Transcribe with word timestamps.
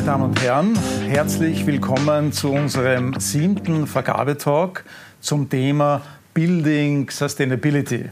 Meine 0.00 0.02
Damen 0.02 0.24
und 0.30 0.40
Herren. 0.40 0.78
Herzlich 1.06 1.66
willkommen 1.66 2.32
zu 2.32 2.50
unserem 2.50 3.20
siebten 3.20 3.86
Vergabetalk 3.86 4.86
zum 5.20 5.50
Thema 5.50 6.00
Building 6.32 7.10
Sustainability. 7.10 8.08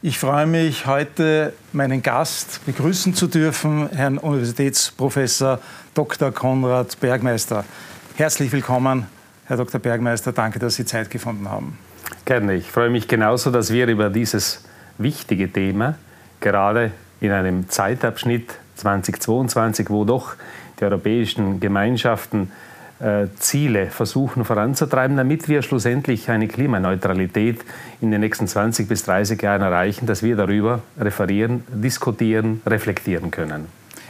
Ich 0.00 0.18
freue 0.18 0.46
mich, 0.46 0.86
heute 0.86 1.52
meinen 1.74 2.00
Gast 2.00 2.64
begrüßen 2.64 3.12
zu 3.12 3.26
dürfen, 3.26 3.90
Herrn 3.90 4.16
Universitätsprofessor 4.16 5.58
Dr. 5.92 6.32
Konrad 6.32 6.98
Bergmeister. 6.98 7.66
Herzlich 8.16 8.50
willkommen, 8.52 9.06
Herr 9.46 9.58
Dr. 9.58 9.80
Bergmeister. 9.80 10.32
Danke, 10.32 10.58
dass 10.58 10.76
Sie 10.76 10.84
Zeit 10.84 11.10
gefunden 11.10 11.50
haben. 11.50 11.78
Gerne. 12.24 12.54
Ich 12.54 12.70
freue 12.70 12.90
mich 12.90 13.08
genauso, 13.08 13.50
dass 13.50 13.72
wir 13.72 13.86
über 13.88 14.08
dieses 14.08 14.64
wichtige 14.96 15.52
Thema, 15.52 15.96
gerade 16.40 16.92
in 17.20 17.30
einem 17.30 17.68
Zeitabschnitt 17.68 18.54
2022, 18.76 19.90
wo 19.90 20.04
doch 20.04 20.36
die 20.80 20.84
europäischen 20.84 21.60
Gemeinschaften 21.60 22.50
äh, 23.00 23.26
Ziele 23.38 23.90
versuchen 23.90 24.44
voranzutreiben, 24.44 25.16
damit 25.16 25.48
wir 25.48 25.62
schlussendlich 25.62 26.30
eine 26.30 26.48
Klimaneutralität 26.48 27.64
in 28.00 28.10
den 28.10 28.20
nächsten 28.20 28.46
20 28.46 28.88
bis 28.88 29.04
30 29.04 29.42
Jahren 29.42 29.62
erreichen, 29.62 30.06
dass 30.06 30.22
wir 30.22 30.36
darüber 30.36 30.80
referieren, 30.98 31.64
diskutieren, 31.68 32.62
reflektieren 32.66 33.30
können. 33.30 33.66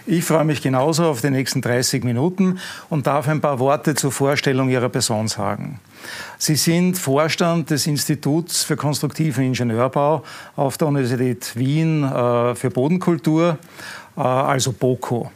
Ich 0.07 0.25
freue 0.27 0.45
mich 0.45 0.61
genauso 0.61 1.05
auf 1.07 1.23
die 1.23 1.31
nächsten 1.31 1.63
30 1.63 2.05
Minuten 2.05 2.59
und 2.91 3.07
darf 3.07 3.27
ein 3.27 3.41
paar 3.41 3.59
Worte 3.59 3.95
zur 3.95 4.13
Vorstellung 4.13 4.69
Ihrer 4.69 4.91
Person 4.91 5.29
sagen. 5.29 5.81
Sie 6.37 6.57
sind 6.57 6.99
Vorstand 6.99 7.71
des 7.71 7.87
Instituts 7.87 8.65
für 8.65 8.77
konstruktiven 8.77 9.45
Ingenieurbau 9.45 10.23
auf 10.57 10.77
der 10.77 10.89
Universität 10.89 11.57
Wien 11.57 12.05
äh, 12.05 12.55
für 12.55 12.69
Bodenkultur, 12.69 13.57
äh, 14.19 14.21
also 14.21 14.73
BOKO. 14.73 15.31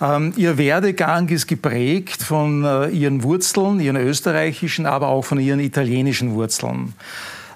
Ähm, 0.00 0.32
ihr 0.34 0.56
Werdegang 0.56 1.28
ist 1.28 1.46
geprägt 1.46 2.22
von 2.22 2.64
äh, 2.64 2.88
Ihren 2.88 3.22
Wurzeln, 3.22 3.80
Ihren 3.80 3.96
österreichischen, 3.96 4.86
aber 4.86 5.08
auch 5.08 5.26
von 5.26 5.38
Ihren 5.38 5.60
italienischen 5.60 6.32
Wurzeln. 6.32 6.94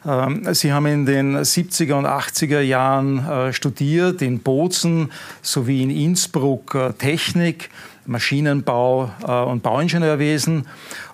Ähm, 0.06 0.55
Sie 0.55 0.72
haben 0.72 0.86
in 0.86 1.06
den 1.06 1.36
70er 1.38 1.94
und 1.94 2.06
80er 2.06 2.60
Jahren 2.60 3.27
äh, 3.27 3.52
studiert 3.52 4.22
in 4.22 4.41
Bozen 4.41 5.10
sowie 5.42 5.83
in 5.83 5.91
Innsbruck 5.91 6.74
äh, 6.74 6.92
Technik, 6.92 7.70
Maschinenbau 8.06 9.10
und 9.47 9.62
Bauingenieurwesen 9.62 10.66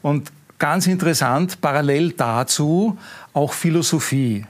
und 0.03 0.33
ganz 0.59 0.89
interessant, 0.89 1.61
parallel 1.61 2.11
dazu 2.13 2.99
auch 3.33 3.53
Philosophie. 3.53 4.45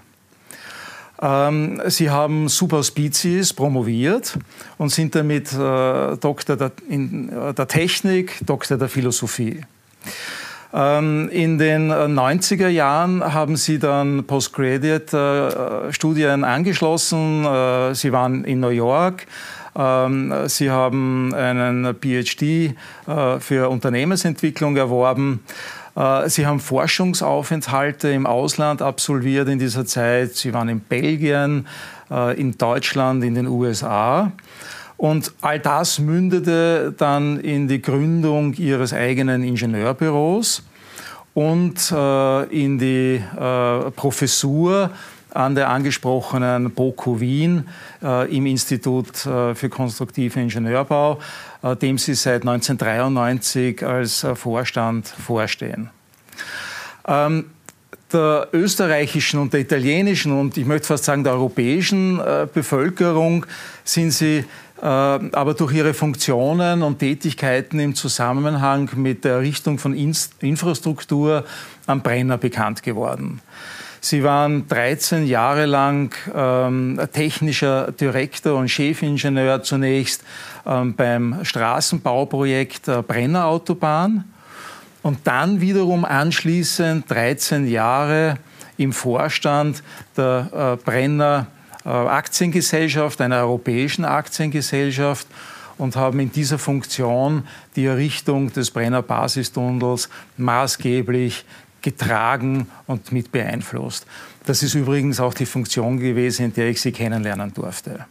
Ähm, 1.23 1.83
Sie 1.87 2.09
haben 2.09 2.49
Super 2.49 2.83
Species 2.83 3.53
promoviert 3.53 4.39
und 4.79 4.91
sind 4.91 5.15
damit 5.15 5.53
äh, 5.53 6.17
Doktor 6.17 6.57
der, 6.57 6.73
äh, 6.89 7.55
der 7.55 7.69
Technik, 7.69 8.39
Doktor 8.45 8.79
der 8.79 8.89
Philosophie. 8.89 9.61
Ähm, 10.73 11.29
in 11.31 11.59
den 11.59 11.93
90er 11.93 12.69
Jahren 12.69 13.35
haben 13.35 13.57
Sie 13.57 13.79
dann 13.79 14.25
Postgraduate-Studien 14.25 16.45
angeschlossen. 16.45 17.45
Äh, 17.45 17.95
Sie 17.95 18.13
waren 18.13 18.45
in 18.45 18.61
New 18.61 18.69
York. 18.69 19.27
Ähm, 19.77 20.33
Sie 20.47 20.71
haben 20.71 21.35
einen 21.35 21.95
PhD 21.95 22.75
für 23.41 23.69
Unternehmensentwicklung 23.69 24.77
erworben. 24.77 25.41
Äh, 25.97 26.29
Sie 26.29 26.47
haben 26.47 26.61
Forschungsaufenthalte 26.61 28.11
im 28.11 28.27
Ausland 28.27 28.83
absolviert 28.83 29.49
in 29.49 29.59
dieser 29.59 29.87
Zeit. 29.87 30.35
Sie 30.35 30.55
waren 30.55 30.69
in 30.69 30.81
Belgien, 30.81 31.67
äh, 32.11 32.41
in 32.41 32.57
Deutschland, 32.57 33.25
in 33.25 33.35
den 33.35 33.47
USA. 33.47 34.33
Und 35.01 35.33
all 35.41 35.59
das 35.59 35.99
mündete 35.99 36.93
dann 36.95 37.41
in 37.41 37.69
die 37.69 37.81
Gründung 37.81 38.53
Ihres 38.53 38.93
eigenen 38.93 39.43
Ingenieurbüros 39.43 40.63
und 41.33 41.91
äh, 41.91 42.43
in 42.45 42.79
die 42.79 43.23
Professur 43.97 44.91
an 45.33 45.55
der 45.55 45.71
angesprochenen 45.71 46.71
BOKU 46.71 47.21
Wien 47.21 47.69
äh, 48.03 48.37
im 48.37 48.47
Institut 48.47 49.27
äh, 49.27 49.55
für 49.55 49.69
konstruktiven 49.71 50.43
Ingenieurbau, 50.43 51.19
äh, 51.63 51.77
dem 51.77 51.99
Sie 51.99 52.15
seit 52.15 52.43
1993 52.43 53.87
als 53.87 54.25
äh, 54.25 54.35
Vorstand 54.35 55.07
vorstehen. 55.09 55.91
Ähm, 57.07 57.47
der 58.13 58.49
österreichischen 58.53 59.39
und 59.39 59.53
der 59.53 59.61
italienischen 59.61 60.33
und 60.33 60.57
ich 60.57 60.67
möchte 60.67 60.89
fast 60.89 61.05
sagen 61.05 61.23
der 61.23 61.35
europäischen 61.35 62.19
äh, 62.19 62.49
Bevölkerung 62.53 63.47
sind 63.85 64.11
Sie 64.11 64.39
äh, 64.39 64.45
aber 64.83 65.55
durch 65.55 65.75
ihre 65.75 65.95
Funktionen 65.95 66.83
und 66.83 66.99
Tätigkeiten 66.99 67.79
im 67.79 67.95
Zusammenhang 67.95 68.91
mit 68.97 69.25
der 69.25 69.35
Errichtung 69.35 69.79
von 69.79 69.95
Infrastruktur 69.95 71.45
am 71.87 72.03
Brenner 72.03 72.39
bekannt 72.39 72.83
geworden. 72.83 73.41
Sie 74.03 74.25
waren 74.25 74.67
13 74.67 75.27
Jahre 75.27 75.67
lang 75.67 76.15
ähm, 76.35 76.99
technischer 77.13 77.93
Direktor 77.93 78.59
und 78.59 78.69
Chefingenieur 78.69 79.63
zunächst 79.63 80.25
ähm, 80.67 80.95
beim 80.95 81.45
Straßenbauprojekt 81.45 82.89
äh, 82.89 83.03
Brennerautobahn 83.03 84.25
und 85.03 85.19
dann 85.25 85.61
wiederum 85.61 86.07
anschließend 86.07 87.11
13 87.11 87.69
Jahre 87.69 88.39
im 88.79 88.95
Vorstand 88.95 89.83
der 90.17 90.79
äh, 90.81 90.83
Brenner 90.83 91.49
Aktiengesellschaft, 91.85 93.21
einer 93.21 93.39
europäischen 93.39 94.05
Aktiengesellschaft 94.05 95.27
und 95.79 95.97
haben 95.97 96.21
in 96.21 96.31
dieser 96.31 96.59
Funktion 96.59 97.45
die 97.75 97.87
Errichtung 97.87 98.53
des 98.53 98.71
Brenner 98.71 99.03
Basistunnels 99.03 100.09
maßgeblich 100.37 101.45
getragen 101.83 102.67
und 102.87 103.13
mit 103.13 103.33
beeinflusst. 103.33 104.07
Das 104.45 104.63
ist 104.63 104.75
übrigens 104.75 105.21
auch 105.21 105.35
die 105.35 105.47
Funktion 105.47 105.99
gewesen, 105.99 106.47
in 106.47 106.53
der 106.53 106.69
ich 106.69 106.81
Sie 106.81 106.93
kennenlernen 106.93 107.53
durfte. 107.55 108.07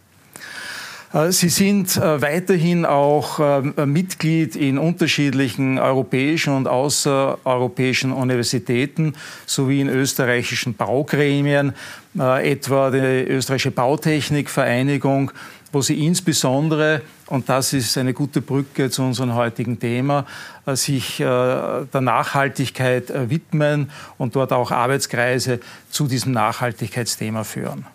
Äh, 1.14 1.32
Sie 1.32 1.50
sind 1.50 1.98
äh, 1.98 2.22
weiterhin 2.22 2.86
auch 2.86 3.40
äh, 3.40 3.86
Mitglied 3.86 4.56
in 4.56 4.78
unterschiedlichen 4.78 5.80
europäischen 5.80 6.56
und 6.56 6.68
außereuropäischen 6.68 8.12
Universitäten 8.12 9.14
sowie 9.46 9.82
in 9.82 9.90
österreichischen 9.90 10.74
Baugremien, 10.76 11.74
etwa 12.18 12.90
die 12.90 12.98
Österreichische 12.98 13.70
Bautechnikvereinigung 13.70 15.32
wo 15.72 15.82
sie 15.82 16.06
insbesondere, 16.06 17.02
und 17.28 17.50
das 17.50 17.74
ist 17.74 17.98
eine 17.98 18.14
gute 18.14 18.42
Brücke 18.42 18.90
zu 18.90 19.04
unserem 19.04 19.36
heutigen 19.36 19.80
Thema, 19.80 20.26
äh, 20.66 20.76
sich 20.76 21.20
äh, 21.20 21.24
der 21.24 22.02
Nachhaltigkeit 22.02 23.10
äh, 23.10 23.30
widmen 23.30 23.92
und 24.18 24.36
dort 24.36 24.52
auch 24.52 24.72
Arbeitskreise 24.72 25.60
zu 25.90 26.08
diesem 26.08 26.32
Nachhaltigkeitsthema 26.32 27.44
führen. 27.44 27.86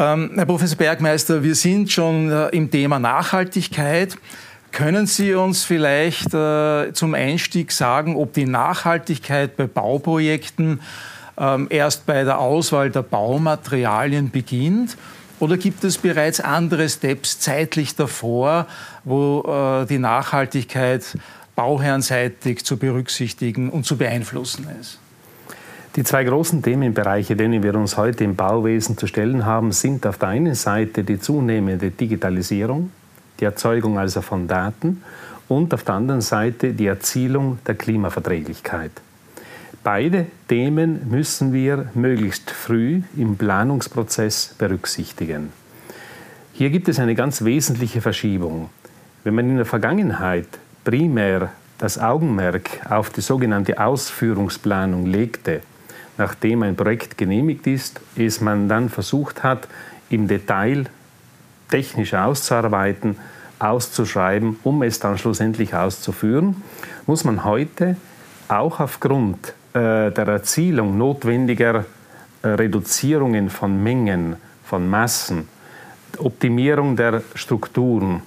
Ähm, 0.00 0.30
Herr 0.34 0.46
Professor 0.46 0.78
Bergmeister, 0.78 1.42
wir 1.42 1.54
sind 1.54 1.92
schon 1.92 2.32
im 2.52 2.70
Thema 2.70 2.98
Nachhaltigkeit. 2.98 4.16
Können 4.72 5.06
Sie 5.06 5.34
uns 5.34 5.64
vielleicht 5.64 6.30
zum 6.30 7.14
Einstieg 7.14 7.70
sagen, 7.72 8.16
ob 8.16 8.32
die 8.32 8.46
Nachhaltigkeit 8.46 9.56
bei 9.56 9.66
Bauprojekten 9.66 10.80
ähm, 11.36 11.66
erst 11.70 12.06
bei 12.06 12.22
der 12.22 12.38
Auswahl 12.38 12.90
der 12.90 13.02
Baumaterialien 13.02 14.30
beginnt 14.30 14.96
oder 15.40 15.56
gibt 15.56 15.82
es 15.82 15.98
bereits 15.98 16.38
andere 16.40 16.88
Steps 16.88 17.40
zeitlich 17.40 17.96
davor, 17.96 18.68
wo 19.04 19.42
äh, 19.42 19.86
die 19.86 19.98
Nachhaltigkeit 19.98 21.18
bauherrenseitig 21.56 22.64
zu 22.64 22.76
berücksichtigen 22.76 23.70
und 23.70 23.84
zu 23.84 23.98
beeinflussen 23.98 24.66
ist? 24.80 24.99
Die 25.96 26.04
zwei 26.04 26.22
großen 26.22 26.62
Themenbereiche, 26.62 27.34
denen 27.34 27.64
wir 27.64 27.74
uns 27.74 27.96
heute 27.96 28.22
im 28.22 28.36
Bauwesen 28.36 28.96
zu 28.96 29.08
stellen 29.08 29.44
haben, 29.44 29.72
sind 29.72 30.06
auf 30.06 30.18
der 30.18 30.28
einen 30.28 30.54
Seite 30.54 31.02
die 31.02 31.18
zunehmende 31.18 31.90
Digitalisierung, 31.90 32.92
die 33.40 33.44
Erzeugung 33.44 33.98
also 33.98 34.22
von 34.22 34.46
Daten 34.46 35.02
und 35.48 35.74
auf 35.74 35.82
der 35.82 35.96
anderen 35.96 36.20
Seite 36.20 36.74
die 36.74 36.86
Erzielung 36.86 37.58
der 37.66 37.74
Klimaverträglichkeit. 37.74 38.92
Beide 39.82 40.26
Themen 40.46 41.10
müssen 41.10 41.52
wir 41.52 41.86
möglichst 41.94 42.52
früh 42.52 43.02
im 43.16 43.36
Planungsprozess 43.36 44.54
berücksichtigen. 44.58 45.52
Hier 46.52 46.70
gibt 46.70 46.88
es 46.88 47.00
eine 47.00 47.16
ganz 47.16 47.42
wesentliche 47.44 48.00
Verschiebung. 48.00 48.70
Wenn 49.24 49.34
man 49.34 49.50
in 49.50 49.56
der 49.56 49.66
Vergangenheit 49.66 50.46
primär 50.84 51.50
das 51.78 51.98
Augenmerk 51.98 52.70
auf 52.88 53.10
die 53.10 53.22
sogenannte 53.22 53.80
Ausführungsplanung 53.80 55.06
legte, 55.06 55.62
nachdem 56.20 56.62
ein 56.62 56.76
Projekt 56.76 57.16
genehmigt 57.16 57.66
ist, 57.66 58.00
es 58.14 58.40
man 58.40 58.68
dann 58.68 58.90
versucht 58.90 59.42
hat, 59.42 59.66
im 60.10 60.28
Detail 60.28 60.84
technisch 61.70 62.12
auszuarbeiten, 62.14 63.16
auszuschreiben, 63.58 64.58
um 64.62 64.82
es 64.82 64.98
dann 65.00 65.16
schlussendlich 65.16 65.74
auszuführen, 65.74 66.62
muss 67.06 67.24
man 67.24 67.44
heute 67.44 67.96
auch 68.48 68.80
aufgrund 68.80 69.54
äh, 69.72 70.10
der 70.10 70.28
Erzielung 70.28 70.98
notwendiger 70.98 71.86
äh, 72.42 72.48
Reduzierungen 72.48 73.48
von 73.48 73.82
Mengen, 73.82 74.36
von 74.64 74.88
Massen, 74.88 75.48
Optimierung 76.18 76.96
der 76.96 77.22
Strukturen, 77.34 78.22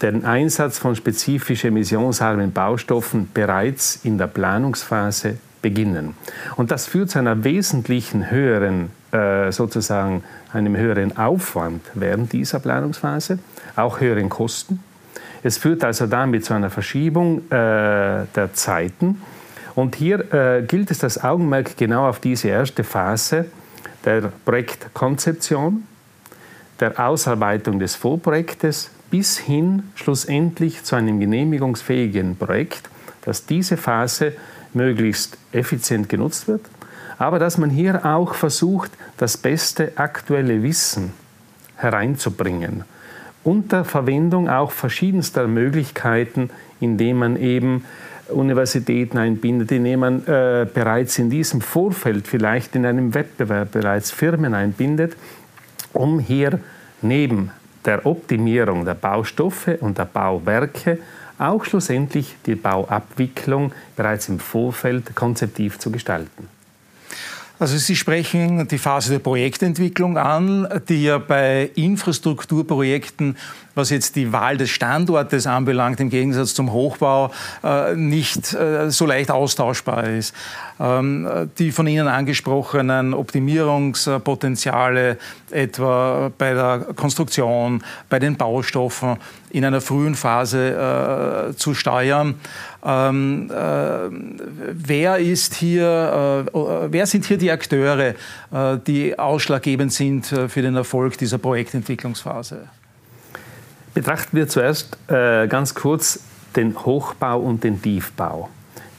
den 0.00 0.24
Einsatz 0.24 0.78
von 0.78 0.96
spezifisch 0.96 1.64
emissionsarmen 1.64 2.52
Baustoffen 2.52 3.28
bereits 3.34 4.00
in 4.02 4.16
der 4.16 4.28
Planungsphase 4.28 5.36
beginnen. 5.62 6.14
Und 6.56 6.70
das 6.70 6.86
führt 6.86 7.10
zu 7.10 7.18
einer 7.18 7.44
wesentlichen 7.44 8.30
höheren, 8.30 8.90
äh, 9.12 9.50
sozusagen 9.52 10.24
einem 10.52 10.76
höheren 10.76 11.16
Aufwand 11.16 11.82
während 11.94 12.32
dieser 12.32 12.58
Planungsphase, 12.58 13.38
auch 13.76 14.00
höheren 14.00 14.28
Kosten. 14.28 14.82
Es 15.42 15.58
führt 15.58 15.82
also 15.82 16.06
damit 16.06 16.44
zu 16.44 16.54
einer 16.54 16.70
Verschiebung 16.70 17.38
äh, 17.50 17.50
der 17.50 18.50
Zeiten. 18.52 19.22
Und 19.74 19.96
hier 19.96 20.32
äh, 20.32 20.62
gilt 20.62 20.90
es 20.90 20.98
das 20.98 21.22
Augenmerk 21.22 21.76
genau 21.76 22.08
auf 22.08 22.20
diese 22.20 22.48
erste 22.48 22.84
Phase 22.84 23.46
der 24.04 24.32
Projektkonzeption, 24.44 25.84
der 26.80 26.98
Ausarbeitung 26.98 27.78
des 27.78 27.94
Vorprojektes 27.94 28.90
bis 29.10 29.38
hin 29.38 29.84
schlussendlich 29.94 30.84
zu 30.84 30.96
einem 30.96 31.20
genehmigungsfähigen 31.20 32.36
Projekt, 32.36 32.88
dass 33.24 33.46
diese 33.46 33.76
Phase 33.76 34.32
möglichst 34.74 35.36
effizient 35.52 36.08
genutzt 36.08 36.48
wird, 36.48 36.62
aber 37.18 37.38
dass 37.38 37.58
man 37.58 37.70
hier 37.70 38.04
auch 38.04 38.34
versucht, 38.34 38.90
das 39.16 39.36
beste 39.36 39.92
aktuelle 39.96 40.62
Wissen 40.62 41.12
hereinzubringen, 41.76 42.84
unter 43.44 43.84
Verwendung 43.84 44.48
auch 44.48 44.70
verschiedenster 44.70 45.46
Möglichkeiten, 45.48 46.50
indem 46.80 47.18
man 47.18 47.36
eben 47.36 47.84
Universitäten 48.28 49.18
einbindet, 49.18 49.72
indem 49.72 50.00
man 50.00 50.26
äh, 50.26 50.66
bereits 50.72 51.18
in 51.18 51.28
diesem 51.28 51.60
Vorfeld 51.60 52.26
vielleicht 52.26 52.74
in 52.74 52.86
einem 52.86 53.14
Wettbewerb 53.14 53.72
bereits 53.72 54.10
Firmen 54.10 54.54
einbindet, 54.54 55.16
um 55.92 56.18
hier 56.18 56.58
neben 57.02 57.50
der 57.84 58.06
Optimierung 58.06 58.84
der 58.84 58.94
Baustoffe 58.94 59.78
und 59.80 59.98
der 59.98 60.04
Bauwerke 60.04 60.98
auch 61.42 61.64
schlussendlich 61.64 62.36
die 62.46 62.54
Bauabwicklung 62.54 63.72
bereits 63.96 64.28
im 64.28 64.38
Vorfeld 64.38 65.14
konzeptiv 65.14 65.78
zu 65.78 65.90
gestalten. 65.90 66.48
Also 67.62 67.78
Sie 67.78 67.94
sprechen 67.94 68.66
die 68.66 68.78
Phase 68.78 69.12
der 69.12 69.18
Projektentwicklung 69.20 70.18
an, 70.18 70.66
die 70.88 71.04
ja 71.04 71.18
bei 71.18 71.70
Infrastrukturprojekten, 71.76 73.36
was 73.76 73.90
jetzt 73.90 74.16
die 74.16 74.32
Wahl 74.32 74.56
des 74.56 74.70
Standortes 74.70 75.46
anbelangt, 75.46 76.00
im 76.00 76.10
Gegensatz 76.10 76.54
zum 76.54 76.72
Hochbau 76.72 77.30
äh, 77.62 77.94
nicht 77.94 78.52
äh, 78.52 78.90
so 78.90 79.06
leicht 79.06 79.30
austauschbar 79.30 80.08
ist. 80.08 80.34
Ähm, 80.82 81.48
die 81.58 81.70
von 81.70 81.86
Ihnen 81.86 82.08
angesprochenen 82.08 83.14
Optimierungspotenziale, 83.14 85.16
etwa 85.52 86.32
bei 86.36 86.54
der 86.54 86.88
Konstruktion, 86.96 87.84
bei 88.08 88.18
den 88.18 88.36
Baustoffen, 88.36 89.18
in 89.50 89.64
einer 89.64 89.80
frühen 89.80 90.16
Phase 90.16 91.52
äh, 91.52 91.54
zu 91.54 91.74
steuern. 91.74 92.34
Ähm, 92.84 93.48
äh, 93.48 93.54
wer 94.72 95.18
ist 95.18 95.54
hier, 95.54 96.46
äh, 96.52 96.56
wer 96.90 97.06
sind 97.06 97.26
hier 97.26 97.38
die 97.38 97.52
Akteure, 97.52 98.16
äh, 98.50 98.78
die 98.84 99.16
ausschlaggebend 99.16 99.92
sind 99.92 100.32
äh, 100.32 100.48
für 100.48 100.62
den 100.62 100.74
Erfolg 100.74 101.16
dieser 101.16 101.38
Projektentwicklungsphase? 101.38 102.66
Betrachten 103.94 104.36
wir 104.36 104.48
zuerst 104.48 104.98
äh, 105.08 105.46
ganz 105.46 105.74
kurz 105.74 106.18
den 106.56 106.76
Hochbau 106.76 107.38
und 107.38 107.62
den 107.62 107.80
Tiefbau. 107.80 108.48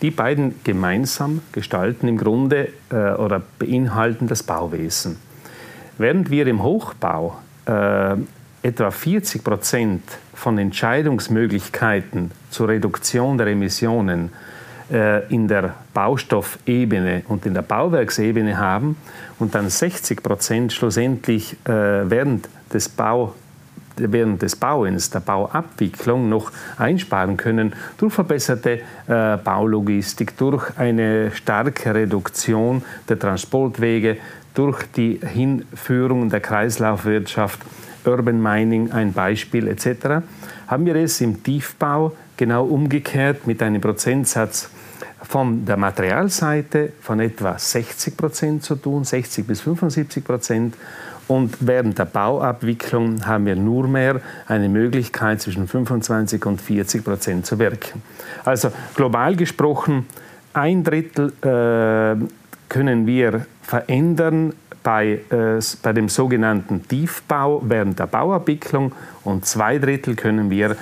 Die 0.04 0.12
beiden 0.12 0.64
gemeinsam 0.64 1.42
gestalten 1.52 2.08
im 2.08 2.18
Grunde 2.18 2.70
äh, 2.92 3.14
oder 3.14 3.42
beinhalten 3.58 4.28
das 4.28 4.44
Bauwesen. 4.44 5.18
Während 5.98 6.30
wir 6.30 6.46
im 6.46 6.62
Hochbau 6.62 7.38
etwa 8.64 8.92
40 8.92 9.44
Prozent 9.44 10.04
von 10.34 10.58
Entscheidungsmöglichkeiten 10.58 12.32
zur 12.50 12.70
Reduktion 12.70 13.38
der 13.38 13.48
Emissionen 13.48 14.32
äh, 14.92 15.28
in 15.28 15.48
der 15.48 15.76
Baustoffebene 15.94 17.24
und 17.28 17.46
in 17.46 17.54
der 17.54 17.62
Bauwerksebene 17.62 18.58
haben 18.58 18.98
und 19.38 19.54
dann 19.54 19.70
60 19.70 20.24
Prozent 20.24 20.74
schlussendlich 20.74 21.54
äh, 21.66 22.10
während 22.10 22.48
des 22.74 22.90
Bau 22.90 23.36
während 23.98 24.42
des 24.42 24.56
Bauens, 24.56 25.10
der 25.10 25.20
Bauabwicklung 25.20 26.30
noch 26.30 26.52
einsparen 26.78 27.38
können 27.38 27.74
durch 27.98 28.14
verbesserte 28.14 28.82
äh, 29.08 29.38
Baulogistik, 29.38 30.38
durch 30.38 30.78
eine 30.78 31.32
starke 31.32 31.94
Reduktion 31.94 32.84
der 33.08 33.20
Transportwege, 33.20 34.18
durch 34.54 34.84
die 34.96 35.20
Hinführung 35.22 36.30
der 36.30 36.40
Kreislaufwirtschaft 36.40 37.60
Urban 38.06 38.42
Mining 38.42 38.92
ein 38.92 39.14
Beispiel 39.14 39.68
etc., 39.68 40.24
haben 40.68 40.86
wir 40.86 40.96
es 40.96 41.22
im 41.22 41.44
Tiefbau 41.44 42.14
genau 42.38 42.66
umgekehrt 42.66 43.48
mit 43.48 43.62
einem 43.62 43.82
Prozentsatz 43.82 44.70
von 45.22 45.66
der 45.66 45.78
Materialseite 45.78 46.94
von 47.02 47.20
etwa 47.20 47.58
60 47.58 48.18
Prozent 48.18 48.64
zu 48.64 48.76
tun, 48.76 49.04
60 49.04 49.48
bis 49.48 49.62
75 49.62 50.24
Prozent. 50.24 50.76
Und 51.28 51.56
während 51.62 51.98
der 51.98 52.06
Bauabwicklung 52.06 53.26
haben 53.26 53.46
wir 53.46 53.56
nur 53.56 53.88
mehr 53.88 54.20
eine 54.48 54.68
Möglichkeit, 54.68 55.42
zwischen 55.42 55.68
25 55.68 56.46
und 56.46 56.62
40 56.62 57.04
Prozent 57.04 57.46
zu 57.46 57.60
wirken. 57.60 58.02
Also 58.44 58.72
global 58.96 59.36
gesprochen, 59.36 60.06
ein 60.54 60.84
Drittel 60.84 61.32
äh, 61.42 62.26
können 62.70 63.08
wir 63.08 63.46
verändern 63.62 64.54
bei, 64.84 65.22
äh, 65.30 65.60
bei 65.82 65.94
dem 65.94 66.10
sogenannten 66.10 66.88
Tiefbau 66.88 67.62
während 67.66 67.98
der 68.00 68.08
Bauabwicklung 68.08 68.92
und 69.24 69.46
zwei 69.46 69.80
Drittel 69.80 70.16
können 70.16 70.50
wir 70.50 70.72
äh, 70.72 70.76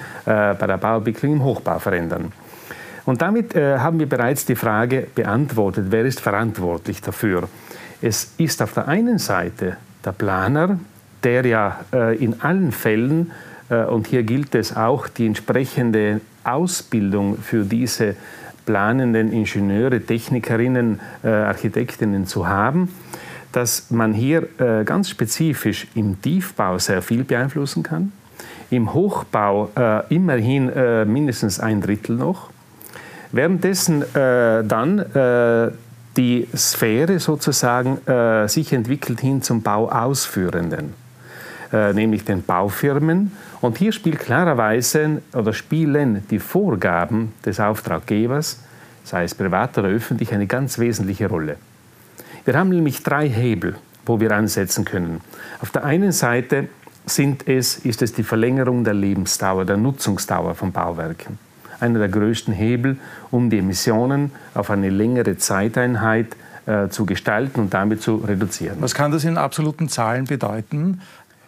bei 0.56 0.68
der 0.68 0.78
Bauabwicklung 0.78 1.34
im 1.34 1.44
Hochbau 1.44 1.78
verändern. 1.80 2.32
Und 3.06 3.22
damit 3.22 3.56
äh, 3.56 3.78
haben 3.78 4.00
wir 4.00 4.10
bereits 4.10 4.46
die 4.46 4.56
Frage 4.56 5.08
beantwortet, 5.14 5.88
wer 5.90 6.06
ist 6.06 6.20
verantwortlich 6.20 7.02
dafür. 7.02 7.48
Es 8.02 8.34
ist 8.38 8.62
auf 8.62 8.74
der 8.74 8.88
einen 8.88 9.20
Seite 9.20 9.78
der 10.06 10.12
Planer, 10.12 10.80
der 11.24 11.46
ja 11.46 11.80
äh, 11.94 12.16
in 12.18 12.42
allen 12.42 12.72
Fällen, 12.72 13.32
äh, 13.70 13.84
und 13.84 14.08
hier 14.08 14.24
gilt 14.24 14.56
es 14.56 14.76
auch, 14.76 15.08
die 15.08 15.28
entsprechende 15.28 16.22
Ausbildung 16.44 17.38
für 17.38 17.64
diese 17.64 18.16
planenden 18.66 19.32
Ingenieure, 19.32 20.02
Technikerinnen, 20.02 21.00
äh, 21.24 21.30
Architektinnen 21.30 22.26
zu 22.26 22.48
haben, 22.48 22.90
dass 23.52 23.92
man 23.92 24.14
hier 24.14 24.48
ganz 24.86 25.10
spezifisch 25.10 25.86
im 25.94 26.22
Tiefbau 26.22 26.78
sehr 26.78 27.02
viel 27.02 27.26
beeinflussen 27.26 27.84
kann, 27.84 28.14
im 28.70 28.94
Hochbau 28.94 29.70
immerhin 30.08 30.72
mindestens 31.12 31.60
ein 31.60 31.82
Drittel 31.82 32.16
noch, 32.16 32.50
währenddessen 33.34 34.04
äh, 34.16 34.64
dann 34.64 35.04
die 36.18 36.48
Sphäre 36.56 37.20
sozusagen 37.20 38.06
äh, 38.08 38.48
sich 38.48 38.74
entwickelt 38.74 39.22
hin 39.22 39.42
zum 39.42 39.62
Bauausführenden, 39.62 40.94
nämlich 41.94 42.26
den 42.26 42.44
Baufirmen. 42.44 43.32
Und 43.62 43.78
hier 43.78 43.94
spielt 43.94 44.20
klarerweise 44.20 45.22
oder 45.34 45.54
spielen 45.54 46.26
die 46.30 46.40
Vorgaben 46.40 47.34
des 47.46 47.62
Auftraggebers, 47.62 48.60
sei 49.06 49.24
es 49.24 49.34
privat 49.36 49.78
oder 49.78 49.88
öffentlich, 49.88 50.34
eine 50.34 50.48
ganz 50.48 50.80
wesentliche 50.80 51.30
Rolle. 51.30 51.56
Wir 52.44 52.56
haben 52.56 52.70
nämlich 52.70 53.04
drei 53.04 53.30
Hebel, 53.30 53.76
wo 54.06 54.20
wir 54.20 54.32
ansetzen 54.32 54.84
können. 54.84 55.22
Auf 55.62 55.70
der 55.70 55.86
einen 55.86 56.12
Seite 56.12 56.68
sind 57.06 57.48
es, 57.48 57.78
ist 57.78 58.02
es 58.02 58.14
die 58.14 58.24
Verlängerung 58.24 58.84
der 58.84 58.94
Lebensdauer, 58.94 59.66
der 59.66 59.78
Nutzungsdauer 59.78 60.56
von 60.56 60.72
Bauwerken. 60.72 61.40
Einer 61.82 62.00
der 62.00 62.10
größten 62.10 62.54
Hebel, 62.54 62.98
um 63.32 63.50
die 63.50 63.58
Emissionen 63.60 64.32
auf 64.54 64.70
eine 64.70 64.90
längere 64.90 65.38
Zeiteinheit 65.38 66.36
äh, 66.66 66.90
zu 66.90 67.06
gestalten 67.06 67.60
und 67.60 67.74
damit 67.74 68.02
zu 68.02 68.18
reduzieren. 68.18 68.78
Was 68.80 68.94
kann 68.94 69.12
das 69.12 69.24
in 69.24 69.38
absoluten 69.38 69.90
Zahlen 69.90 70.26
bedeuten, 70.26 71.02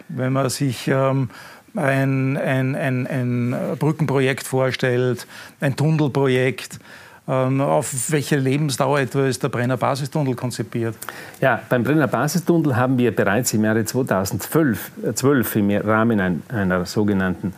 wenn 0.10 0.34
man 0.34 0.50
sich 0.50 0.88
ähm, 0.88 1.30
ein, 1.76 2.38
ein, 2.38 2.76
ein, 2.76 3.08
ein 3.08 3.56
Brückenprojekt 3.80 4.46
vorstellt, 4.46 5.28
ein 5.62 5.76
Tunnelprojekt? 5.76 6.80
Ähm, 7.26 7.62
auf 7.62 8.12
welche 8.12 8.36
Lebensdauer 8.36 9.00
etwa 9.00 9.26
ist 9.26 9.44
der 9.44 9.50
Brenner 9.50 9.78
Basistunnel 9.78 10.36
konzipiert? 10.36 10.96
Ja, 11.40 11.62
beim 11.70 11.84
Brenner 11.84 12.08
Basistunnel 12.08 12.76
haben 12.76 12.98
wir 12.98 13.16
bereits 13.16 13.54
im 13.54 13.64
Jahre 13.64 13.86
2012 13.86 14.92
12 15.14 15.56
im 15.56 15.72
Rahmen 15.72 16.44
einer 16.50 16.86
sogenannten 16.86 17.54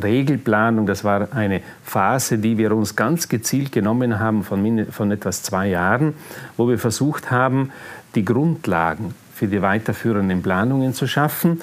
Regelplanung, 0.00 0.86
das 0.86 1.04
war 1.04 1.28
eine 1.32 1.60
Phase, 1.84 2.38
die 2.38 2.56
wir 2.58 2.74
uns 2.74 2.96
ganz 2.96 3.28
gezielt 3.28 3.72
genommen 3.72 4.18
haben 4.18 4.42
von, 4.44 4.86
von 4.90 5.10
etwas 5.10 5.42
zwei 5.42 5.68
Jahren, 5.68 6.14
wo 6.56 6.68
wir 6.68 6.78
versucht 6.78 7.30
haben, 7.30 7.72
die 8.14 8.24
Grundlagen 8.24 9.14
für 9.34 9.48
die 9.48 9.62
weiterführenden 9.62 10.42
Planungen 10.42 10.94
zu 10.94 11.06
schaffen. 11.06 11.60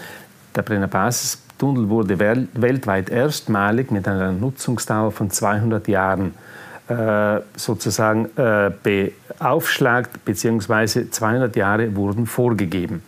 Der 0.56 0.62
Brenner 0.62 0.88
Basistunnel 0.88 1.90
wurde 1.90 2.20
weltweit 2.20 3.10
erstmalig 3.10 3.92
mit 3.92 4.08
einer 4.08 4.32
Nutzungsdauer 4.32 5.12
von 5.12 5.32
200 5.32 5.88
Jahren 5.88 6.34
sozusagen 7.56 8.26
äh, 8.36 8.72
beaufschlagt, 8.84 10.26
beziehungsweise 10.26 11.10
200 11.10 11.56
Jahre 11.56 11.96
wurden 11.96 12.26
vorgegeben. 12.26 13.02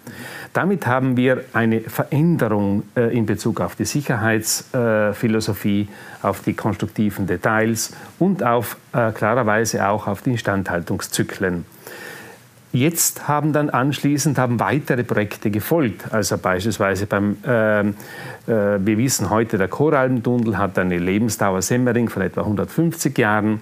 Damit 0.54 0.86
haben 0.86 1.18
wir 1.18 1.44
eine 1.54 1.82
Veränderung 1.82 2.84
äh, 2.96 3.18
in 3.18 3.26
Bezug 3.26 3.60
auf 3.62 3.76
die 3.76 3.86
Sicherheitsphilosophie, 3.86 5.88
auf 6.22 6.42
die 6.42 6.54
konstruktiven 6.54 7.26
Details 7.26 7.94
und 8.20 8.44
auf 8.44 8.78
klarerweise 8.92 9.88
auch 9.88 10.06
auf 10.08 10.22
die 10.22 10.32
Instandhaltungszyklen. 10.32 11.64
Jetzt 12.74 13.28
haben 13.28 13.52
dann 13.52 13.70
anschließend 13.70 14.38
haben 14.38 14.62
weitere 14.62 15.04
Projekte 15.04 15.52
gefolgt. 15.52 16.14
Also 16.14 16.38
beispielsweise 16.38 17.06
beim, 17.06 17.36
äh, 17.46 17.82
äh, 17.82 17.94
wir 18.46 18.98
wissen 18.98 19.30
heute, 19.30 19.58
der 19.58 19.68
Korallentunnel 19.68 20.58
hat 20.58 20.80
eine 20.80 20.98
Lebensdauer 20.98 21.62
Semmering 21.62 22.08
von 22.08 22.22
etwa 22.22 22.42
150 22.42 23.18
Jahren. 23.18 23.60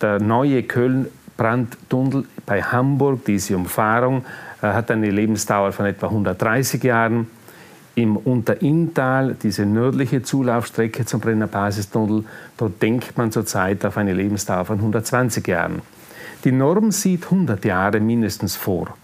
Der 0.00 0.18
neue 0.18 0.62
Köln-Brandtunnel 0.62 2.24
bei 2.46 2.62
Hamburg, 2.62 3.24
diese 3.26 3.56
Umfahrung, 3.56 4.24
äh, 4.62 4.66
hat 4.68 4.90
eine 4.90 5.10
Lebensdauer 5.10 5.72
von 5.72 5.86
etwa 5.86 6.06
130 6.06 6.82
Jahren. 6.82 7.26
Im 7.96 8.16
Unterinntal, 8.16 9.36
diese 9.42 9.66
nördliche 9.66 10.22
Zulaufstrecke 10.22 11.04
zum 11.04 11.20
Brenner 11.20 11.48
Basistunnel, 11.48 12.24
dort 12.56 12.80
denkt 12.80 13.18
man 13.18 13.32
zurzeit 13.32 13.84
auf 13.84 13.96
eine 13.96 14.14
Lebensdauer 14.14 14.64
von 14.64 14.78
120 14.78 15.46
Jahren. 15.46 15.82
Die 16.44 16.52
Norm 16.52 16.92
sieht 16.92 17.24
100 17.24 17.64
Jahre 17.64 18.00
mindestens 18.00 18.56
vor, 18.56 18.96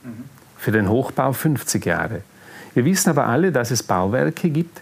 für 0.56 0.72
den 0.72 0.88
Hochbau 0.88 1.32
50 1.32 1.84
Jahre. 1.84 2.22
Wir 2.72 2.84
wissen 2.84 3.10
aber 3.10 3.26
alle, 3.26 3.52
dass 3.52 3.70
es 3.70 3.82
Bauwerke 3.82 4.48
gibt. 4.48 4.80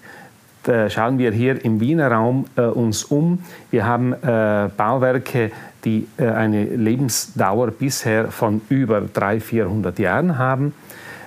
Da 0.65 0.89
schauen 0.89 1.19
wir 1.19 1.33
hier 1.33 1.65
im 1.65 1.81
Wiener 1.81 2.11
Raum 2.11 2.47
äh, 2.57 2.63
uns 2.63 3.05
um. 3.05 3.41
Wir 3.71 3.85
haben 3.85 4.13
äh, 4.15 4.71
Bauwerke, 4.77 5.51
die 5.85 6.07
äh, 6.17 6.27
eine 6.27 6.65
Lebensdauer 6.65 7.71
bisher 7.71 8.31
von 8.31 8.61
über 8.69 9.01
300, 9.01 9.43
400 9.43 9.99
Jahren 9.99 10.39
haben. 10.39 10.75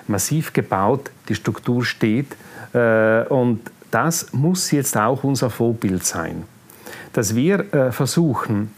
Massiv 0.07 0.53
gebaut, 0.53 1.11
die 1.29 1.35
Struktur 1.35 1.83
steht. 1.85 2.27
Äh, 2.73 3.23
und 3.23 3.61
das 3.91 4.33
muss 4.33 4.71
jetzt 4.71 4.97
auch 4.97 5.23
unser 5.23 5.49
Vorbild 5.49 6.05
sein. 6.05 6.43
Dass 7.13 7.35
wir 7.35 7.73
äh, 7.73 7.91
versuchen, 7.91 8.71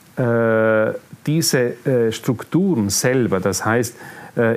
diese 1.26 1.76
Strukturen 2.12 2.90
selber, 2.90 3.40
das 3.40 3.64
heißt 3.64 3.96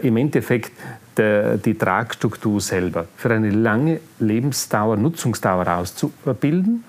im 0.03 0.17
Endeffekt 0.17 0.73
die 1.17 1.75
Tragstruktur 1.79 2.61
selber, 2.61 3.07
für 3.17 3.31
eine 3.31 3.51
lange 3.51 4.01
Lebensdauer, 4.19 4.97
Nutzungsdauer 4.97 5.69
auszubilden 5.69 6.83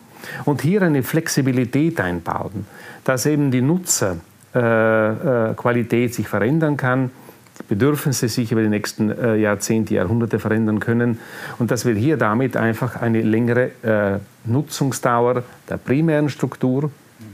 und 0.46 0.62
hier 0.62 0.82
eine 0.82 1.03
Flexibilität 1.03 2.00
einbauen, 2.00 2.65
dass 3.03 3.25
eben 3.25 3.51
die 3.51 3.62
Nutzerqualität 3.62 6.12
äh, 6.12 6.13
sich 6.13 6.27
verändern 6.27 6.77
kann, 6.77 7.12
die 7.60 7.63
Bedürfnisse 7.70 8.30
sich 8.30 8.51
über 8.51 8.62
die 8.62 8.70
nächsten 8.70 9.12
äh, 9.12 9.36
Jahrzehnte, 9.36 9.94
Jahrhunderte 9.94 10.39
verändern 10.39 10.80
können 10.80 11.20
und 11.60 11.72
dass 11.72 11.86
wir 11.86 11.94
hier 11.94 12.18
damit 12.18 12.58
einfach 12.58 13.01
eine 13.01 13.22
längere 13.22 13.72
äh, 13.84 14.20
Nutzungsdauer 14.46 15.44
der 15.70 15.77
primären 15.77 16.30
Struktur 16.30 16.92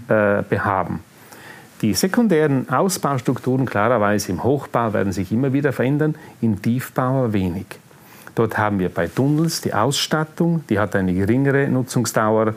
äh, 0.07 0.43
behaben. 0.47 0.99
Die 1.81 1.93
sekundären 1.93 2.69
Ausbaustrukturen 2.69 3.65
klarerweise 3.65 4.33
im 4.33 4.43
Hochbau 4.43 4.91
werden 4.91 5.13
sich 5.13 5.31
immer 5.31 5.53
wieder 5.53 5.71
verändern, 5.71 6.15
im 6.41 6.61
Tiefbau 6.61 7.31
wenig. 7.31 7.67
Dort 8.39 8.57
haben 8.57 8.79
wir 8.79 8.87
bei 8.87 9.07
Tunnels 9.07 9.59
die 9.59 9.73
Ausstattung, 9.73 10.63
die 10.69 10.79
hat 10.79 10.95
eine 10.95 11.13
geringere 11.13 11.67
Nutzungsdauer, 11.67 12.53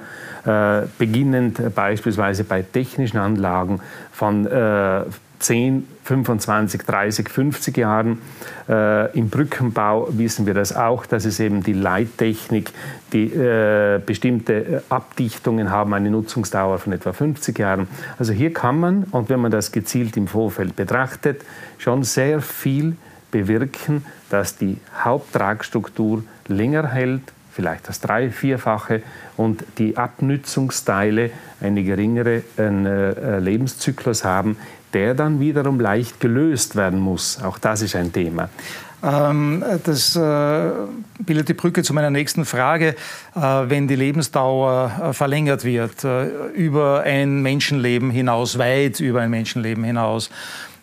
äh, 0.47 0.83
beginnend 0.97 1.75
beispielsweise 1.75 2.45
bei 2.45 2.63
technischen 2.63 3.19
Anlagen 3.19 3.81
von 4.13 4.47
äh, 4.47 5.03
10, 5.41 5.89
25, 6.05 6.83
30, 6.83 7.29
50 7.29 7.77
Jahren. 7.77 8.19
Äh, 8.69 9.11
Im 9.19 9.29
Brückenbau 9.29 10.07
wissen 10.13 10.47
wir 10.47 10.55
das 10.55 10.73
auch, 10.73 11.05
dass 11.05 11.25
es 11.25 11.41
eben 11.41 11.65
die 11.65 11.73
Leittechnik, 11.73 12.71
die 13.13 13.33
äh, 13.33 14.01
bestimmte 14.07 14.53
äh, 14.53 14.81
Abdichtungen 14.89 15.71
haben, 15.71 15.95
eine 15.95 16.13
Nutzungsdauer 16.13 16.79
von 16.79 16.93
etwa 16.93 17.13
50 17.13 17.59
Jahren. 17.59 17.89
Also 18.21 18.33
hier 18.33 18.53
kann 18.53 18.79
man, 18.79 19.03
und 19.11 19.29
wenn 19.31 19.41
man 19.41 19.51
das 19.51 19.73
gezielt 19.73 20.17
im 20.17 20.29
Vorfeld 20.29 20.77
betrachtet, 20.77 21.45
schon 21.79 22.05
sehr 22.05 22.41
viel 22.41 22.97
bewirken, 23.33 24.07
dass 24.31 24.57
die 24.57 24.79
Haupttragstruktur 25.03 26.23
länger 26.47 26.87
hält, 26.87 27.23
vielleicht 27.53 27.89
das 27.89 28.01
drei-, 28.01 28.31
vierfache 28.31 29.03
und 29.37 29.65
die 29.79 29.97
Abnützungsteile 29.97 31.31
einen 31.61 31.85
geringeren 31.85 32.87
äh, 32.87 33.41
Lebenszyklus 33.41 34.25
haben, 34.25 34.57
der 34.93 35.15
dann 35.15 35.41
wiederum 35.41 35.81
leicht 35.81 36.21
gelöst 36.21 36.77
werden 36.77 37.01
muss. 37.01 37.43
Auch 37.43 37.59
das 37.59 37.83
ist 37.83 37.97
ein 37.97 38.13
Thema. 38.13 38.49
Ähm, 39.03 39.65
das 39.85 40.15
äh, 40.15 40.71
bildet 41.19 41.49
die 41.49 41.55
Brücke 41.55 41.83
zu 41.83 41.93
meiner 41.93 42.11
nächsten 42.11 42.45
Frage. 42.45 42.95
Äh, 43.35 43.41
wenn 43.41 43.89
die 43.89 43.97
Lebensdauer 43.97 44.93
äh, 45.03 45.13
verlängert 45.13 45.65
wird, 45.65 46.07
über 46.55 47.01
ein 47.01 47.43
Menschenleben 47.43 48.11
hinaus, 48.11 48.59
weit 48.59 49.01
über 49.01 49.21
ein 49.21 49.31
Menschenleben 49.31 49.83
hinaus, 49.83 50.31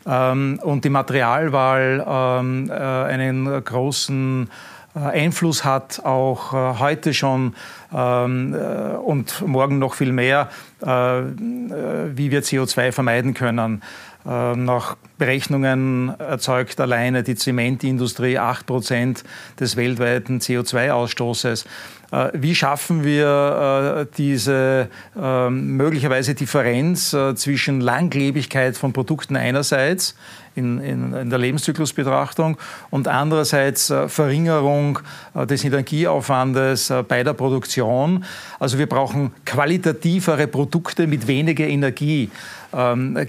und 0.09 0.81
die 0.83 0.89
Materialwahl 0.89 2.05
ähm, 2.07 2.71
einen 2.71 3.63
großen 3.63 4.49
Einfluss 4.95 5.63
hat, 5.63 6.03
auch 6.03 6.51
heute 6.79 7.13
schon 7.13 7.53
und 7.91 9.43
morgen 9.45 9.77
noch 9.77 9.93
viel 9.93 10.11
mehr, 10.11 10.49
wie 10.79 12.31
wir 12.31 12.43
CO2 12.43 12.91
vermeiden 12.91 13.35
können. 13.35 13.83
Äh, 14.25 14.55
nach 14.55 14.97
Berechnungen 15.17 16.13
erzeugt 16.19 16.79
alleine 16.79 17.23
die 17.23 17.35
Zementindustrie 17.35 18.37
8 18.37 18.65
Prozent 18.65 19.23
des 19.59 19.75
weltweiten 19.75 20.39
CO2-Ausstoßes. 20.39 21.65
Äh, 22.11 22.29
wie 22.33 22.55
schaffen 22.55 23.03
wir 23.03 24.07
äh, 24.07 24.15
diese 24.17 24.89
ähm, 25.19 25.77
möglicherweise 25.77 26.33
Differenz 26.35 27.15
zwischen 27.35 27.81
Langlebigkeit 27.81 28.77
von 28.77 28.93
Produkten 28.93 29.35
einerseits 29.35 30.15
in, 30.55 30.79
in, 30.79 31.13
in 31.13 31.29
der 31.29 31.39
Lebenszyklusbetrachtung 31.39 32.57
und 32.89 33.07
andererseits 33.07 33.93
Verringerung 34.07 34.99
des 35.35 35.63
Energieaufwandes 35.63 36.91
bei 37.07 37.23
der 37.23 37.33
Produktion? 37.33 38.25
Also 38.59 38.77
wir 38.77 38.87
brauchen 38.87 39.31
qualitativere 39.45 40.47
Produkte 40.47 41.07
mit 41.07 41.27
weniger 41.27 41.67
Energie. 41.67 42.29
Ähm, 42.73 43.27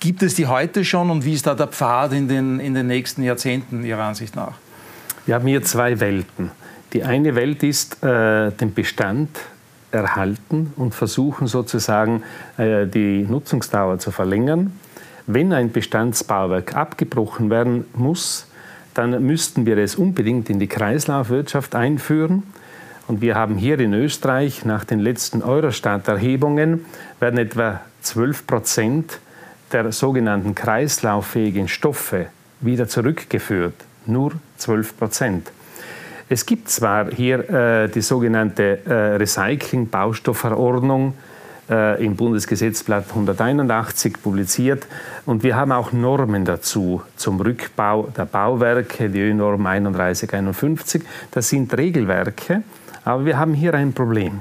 Gibt 0.00 0.22
es 0.22 0.34
die 0.34 0.46
heute 0.46 0.84
schon 0.84 1.10
und 1.10 1.24
wie 1.24 1.34
ist 1.34 1.46
da 1.46 1.54
der 1.54 1.68
Pfad 1.68 2.12
in 2.12 2.26
den, 2.26 2.58
in 2.58 2.74
den 2.74 2.86
nächsten 2.86 3.22
Jahrzehnten 3.22 3.84
Ihrer 3.84 4.02
Ansicht 4.02 4.34
nach? 4.34 4.54
Wir 5.26 5.36
haben 5.36 5.46
hier 5.46 5.62
zwei 5.62 6.00
Welten. 6.00 6.50
Die 6.92 7.04
eine 7.04 7.34
Welt 7.34 7.62
ist 7.62 8.02
äh, 8.02 8.50
den 8.50 8.74
Bestand 8.74 9.38
erhalten 9.90 10.72
und 10.76 10.94
versuchen 10.94 11.46
sozusagen 11.46 12.22
äh, 12.58 12.86
die 12.86 13.22
Nutzungsdauer 13.22 13.98
zu 13.98 14.10
verlängern. 14.10 14.78
Wenn 15.26 15.52
ein 15.52 15.72
Bestandsbauwerk 15.72 16.74
abgebrochen 16.74 17.48
werden 17.48 17.86
muss, 17.94 18.46
dann 18.94 19.24
müssten 19.24 19.64
wir 19.64 19.78
es 19.78 19.94
unbedingt 19.94 20.50
in 20.50 20.58
die 20.58 20.66
Kreislaufwirtschaft 20.66 21.74
einführen. 21.74 22.42
Und 23.08 23.22
wir 23.22 23.36
haben 23.36 23.56
hier 23.56 23.78
in 23.80 23.94
Österreich 23.94 24.64
nach 24.64 24.84
den 24.84 25.00
letzten 25.00 25.42
Eurostat-Erhebungen 25.42 26.84
werden 27.20 27.38
etwa 27.38 27.80
12 28.02 28.46
Prozent 28.46 29.18
der 29.72 29.92
sogenannten 29.92 30.54
kreislauffähigen 30.54 31.68
Stoffe 31.68 32.26
wieder 32.60 32.86
zurückgeführt, 32.86 33.74
nur 34.04 34.32
12 34.58 34.98
Prozent. 34.98 35.50
Es 36.28 36.46
gibt 36.46 36.68
zwar 36.68 37.10
hier 37.10 37.48
äh, 37.50 37.88
die 37.88 38.00
sogenannte 38.00 38.80
äh, 38.86 39.16
Recycling-Baustoffverordnung 39.16 41.14
äh, 41.68 42.04
im 42.04 42.16
Bundesgesetzblatt 42.16 43.06
181 43.10 44.22
publiziert 44.22 44.86
und 45.26 45.42
wir 45.42 45.56
haben 45.56 45.72
auch 45.72 45.92
Normen 45.92 46.44
dazu 46.44 47.02
zum 47.16 47.40
Rückbau 47.40 48.08
der 48.16 48.26
Bauwerke, 48.26 49.08
die 49.08 49.20
ÖNorm 49.20 49.64
3151. 49.64 51.02
Das 51.30 51.48
sind 51.48 51.76
Regelwerke, 51.76 52.62
aber 53.04 53.24
wir 53.24 53.38
haben 53.38 53.54
hier 53.54 53.74
ein 53.74 53.92
Problem. 53.92 54.40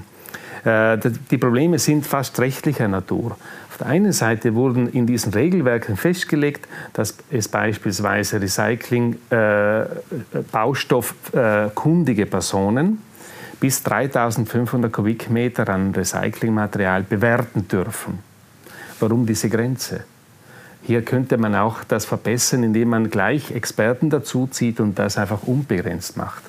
Äh, 0.64 0.98
die 1.30 1.38
Probleme 1.38 1.80
sind 1.80 2.06
fast 2.06 2.40
rechtlicher 2.40 2.88
Natur 2.88 3.38
der 3.82 3.90
einen 3.90 4.12
Seite 4.14 4.54
wurden 4.54 4.88
in 4.90 5.08
diesen 5.08 5.34
Regelwerken 5.34 5.98
festgelegt, 5.98 6.68
dass 6.94 7.18
es 7.32 7.48
beispielsweise 7.48 8.40
Recycling, 8.40 9.18
äh, 9.32 9.82
äh, 9.82 9.88
Personen 12.26 13.02
bis 13.60 13.82
3500 13.84 14.94
Kubikmeter 14.94 15.68
an 15.70 15.96
Recyclingmaterial 15.96 17.04
bewerten 17.04 17.68
dürfen. 17.68 18.20
Warum 19.00 19.26
diese 19.26 19.50
Grenze? 19.50 20.04
Hier 20.84 21.02
könnte 21.02 21.38
man 21.38 21.56
auch 21.56 21.84
das 21.84 22.06
verbessern, 22.06 22.64
indem 22.64 22.90
man 22.90 23.10
gleich 23.10 23.52
Experten 23.52 24.12
dazu 24.12 24.48
zieht 24.48 24.80
und 24.80 25.00
das 25.00 25.18
einfach 25.18 25.44
unbegrenzt 25.44 26.18
macht. 26.18 26.44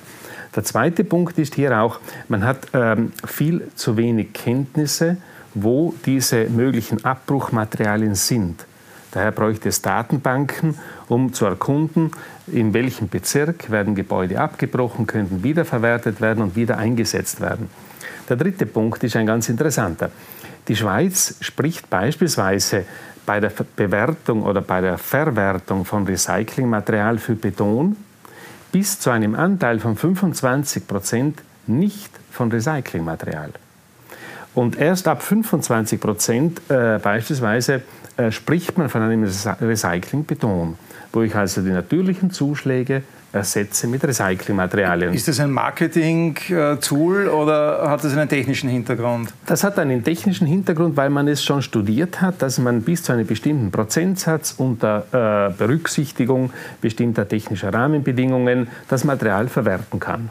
Der 0.55 0.63
zweite 0.63 1.03
Punkt 1.03 1.39
ist 1.39 1.55
hier 1.55 1.79
auch, 1.79 1.99
man 2.27 2.43
hat 2.43 2.67
ähm, 2.73 3.11
viel 3.25 3.69
zu 3.73 3.97
wenig 3.97 4.33
Kenntnisse 4.33 5.17
wo 5.53 5.93
diese 6.05 6.49
möglichen 6.49 7.03
Abbruchmaterialien 7.05 8.15
sind. 8.15 8.65
Daher 9.11 9.31
bräuchte 9.31 9.69
es 9.69 9.81
Datenbanken, 9.81 10.75
um 11.07 11.33
zu 11.33 11.45
erkunden, 11.45 12.11
in 12.47 12.73
welchem 12.73 13.09
Bezirk 13.09 13.69
werden 13.69 13.93
Gebäude 13.93 14.39
abgebrochen, 14.39 15.05
könnten 15.05 15.43
wiederverwertet 15.43 16.19
werden 16.19 16.43
und 16.43 16.55
wieder 16.55 16.77
eingesetzt 16.79 17.39
werden. 17.39 17.69
Der 18.27 18.37
dritte 18.37 18.65
Punkt 18.65 19.03
ist 19.03 19.15
ein 19.15 19.27
ganz 19.27 19.49
interessanter. 19.49 20.09
Die 20.67 20.75
Schweiz 20.75 21.35
spricht 21.41 21.89
beispielsweise 21.89 22.85
bei 23.25 23.39
der 23.39 23.51
Bewertung 23.75 24.43
oder 24.43 24.61
bei 24.61 24.81
der 24.81 24.97
Verwertung 24.97 25.85
von 25.85 26.05
Recyclingmaterial 26.05 27.17
für 27.17 27.35
Beton 27.35 27.95
bis 28.71 28.99
zu 28.99 29.11
einem 29.11 29.35
Anteil 29.35 29.79
von 29.79 29.95
25 29.95 30.87
Prozent 30.87 31.43
nicht 31.67 32.11
von 32.31 32.51
Recyclingmaterial. 32.51 33.51
Und 34.55 34.77
erst 34.77 35.07
ab 35.07 35.23
25 35.23 35.99
Prozent 35.99 36.61
äh, 36.69 36.99
beispielsweise 37.01 37.81
äh, 38.17 38.31
spricht 38.31 38.77
man 38.77 38.89
von 38.89 39.01
einem 39.01 39.23
Recyclingbeton, 39.23 40.75
wo 41.11 41.21
ich 41.21 41.35
also 41.35 41.61
die 41.61 41.71
natürlichen 41.71 42.29
Zuschläge 42.29 43.03
ersetze 43.31 43.87
mit 43.87 44.03
Recyclingmaterialien. 44.03 45.11
Ist 45.11 45.27
das 45.27 45.39
ein 45.39 45.49
Marketing-Tool 45.49 47.27
oder 47.29 47.89
hat 47.89 48.03
das 48.03 48.15
einen 48.15 48.29
technischen 48.29 48.69
Hintergrund? 48.69 49.33
Das 49.47 49.63
hat 49.63 49.79
einen 49.79 50.03
technischen 50.03 50.45
Hintergrund, 50.45 50.95
weil 50.95 51.09
man 51.09 51.27
es 51.27 51.43
schon 51.43 51.63
studiert 51.63 52.21
hat, 52.21 52.43
dass 52.43 52.59
man 52.59 52.83
bis 52.83 53.01
zu 53.01 53.11
einem 53.11 53.25
bestimmten 53.25 53.71
Prozentsatz 53.71 54.53
unter 54.55 55.05
äh, 55.11 55.51
Berücksichtigung 55.51 56.51
bestimmter 56.79 57.27
technischer 57.27 57.73
Rahmenbedingungen 57.73 58.67
das 58.87 59.03
Material 59.03 59.47
verwerten 59.47 59.99
kann 59.99 60.29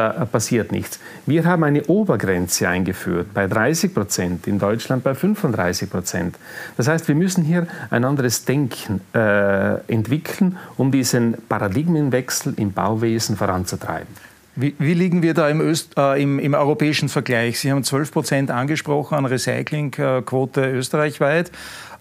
da 0.00 0.24
passiert 0.24 0.72
nichts. 0.72 0.98
Wir 1.26 1.44
haben 1.44 1.62
eine 1.62 1.84
Obergrenze 1.84 2.66
eingeführt 2.68 3.34
bei 3.34 3.46
30 3.46 3.92
Prozent, 3.92 4.46
in 4.46 4.58
Deutschland 4.58 5.04
bei 5.04 5.14
35 5.14 5.90
Prozent. 5.90 6.36
Das 6.78 6.88
heißt, 6.88 7.06
wir 7.06 7.14
müssen 7.14 7.44
hier 7.44 7.66
ein 7.90 8.04
anderes 8.04 8.46
Denken 8.46 9.02
äh, 9.14 9.74
entwickeln, 9.92 10.56
um 10.78 10.90
diesen 10.90 11.36
Paradigmenwechsel 11.48 12.54
im 12.56 12.72
Bauwesen 12.72 13.36
voranzutreiben. 13.36 14.29
Wie, 14.56 14.74
wie, 14.78 14.94
liegen 14.94 15.22
wir 15.22 15.34
da 15.34 15.48
im, 15.48 15.60
Öst, 15.60 15.96
äh, 15.96 16.20
im, 16.20 16.38
im, 16.38 16.54
europäischen 16.54 17.08
Vergleich? 17.08 17.60
Sie 17.60 17.70
haben 17.70 17.84
12 17.84 18.12
Prozent 18.12 18.50
angesprochen 18.50 19.16
an 19.16 19.26
Recyclingquote 19.26 20.70
österreichweit. 20.70 21.50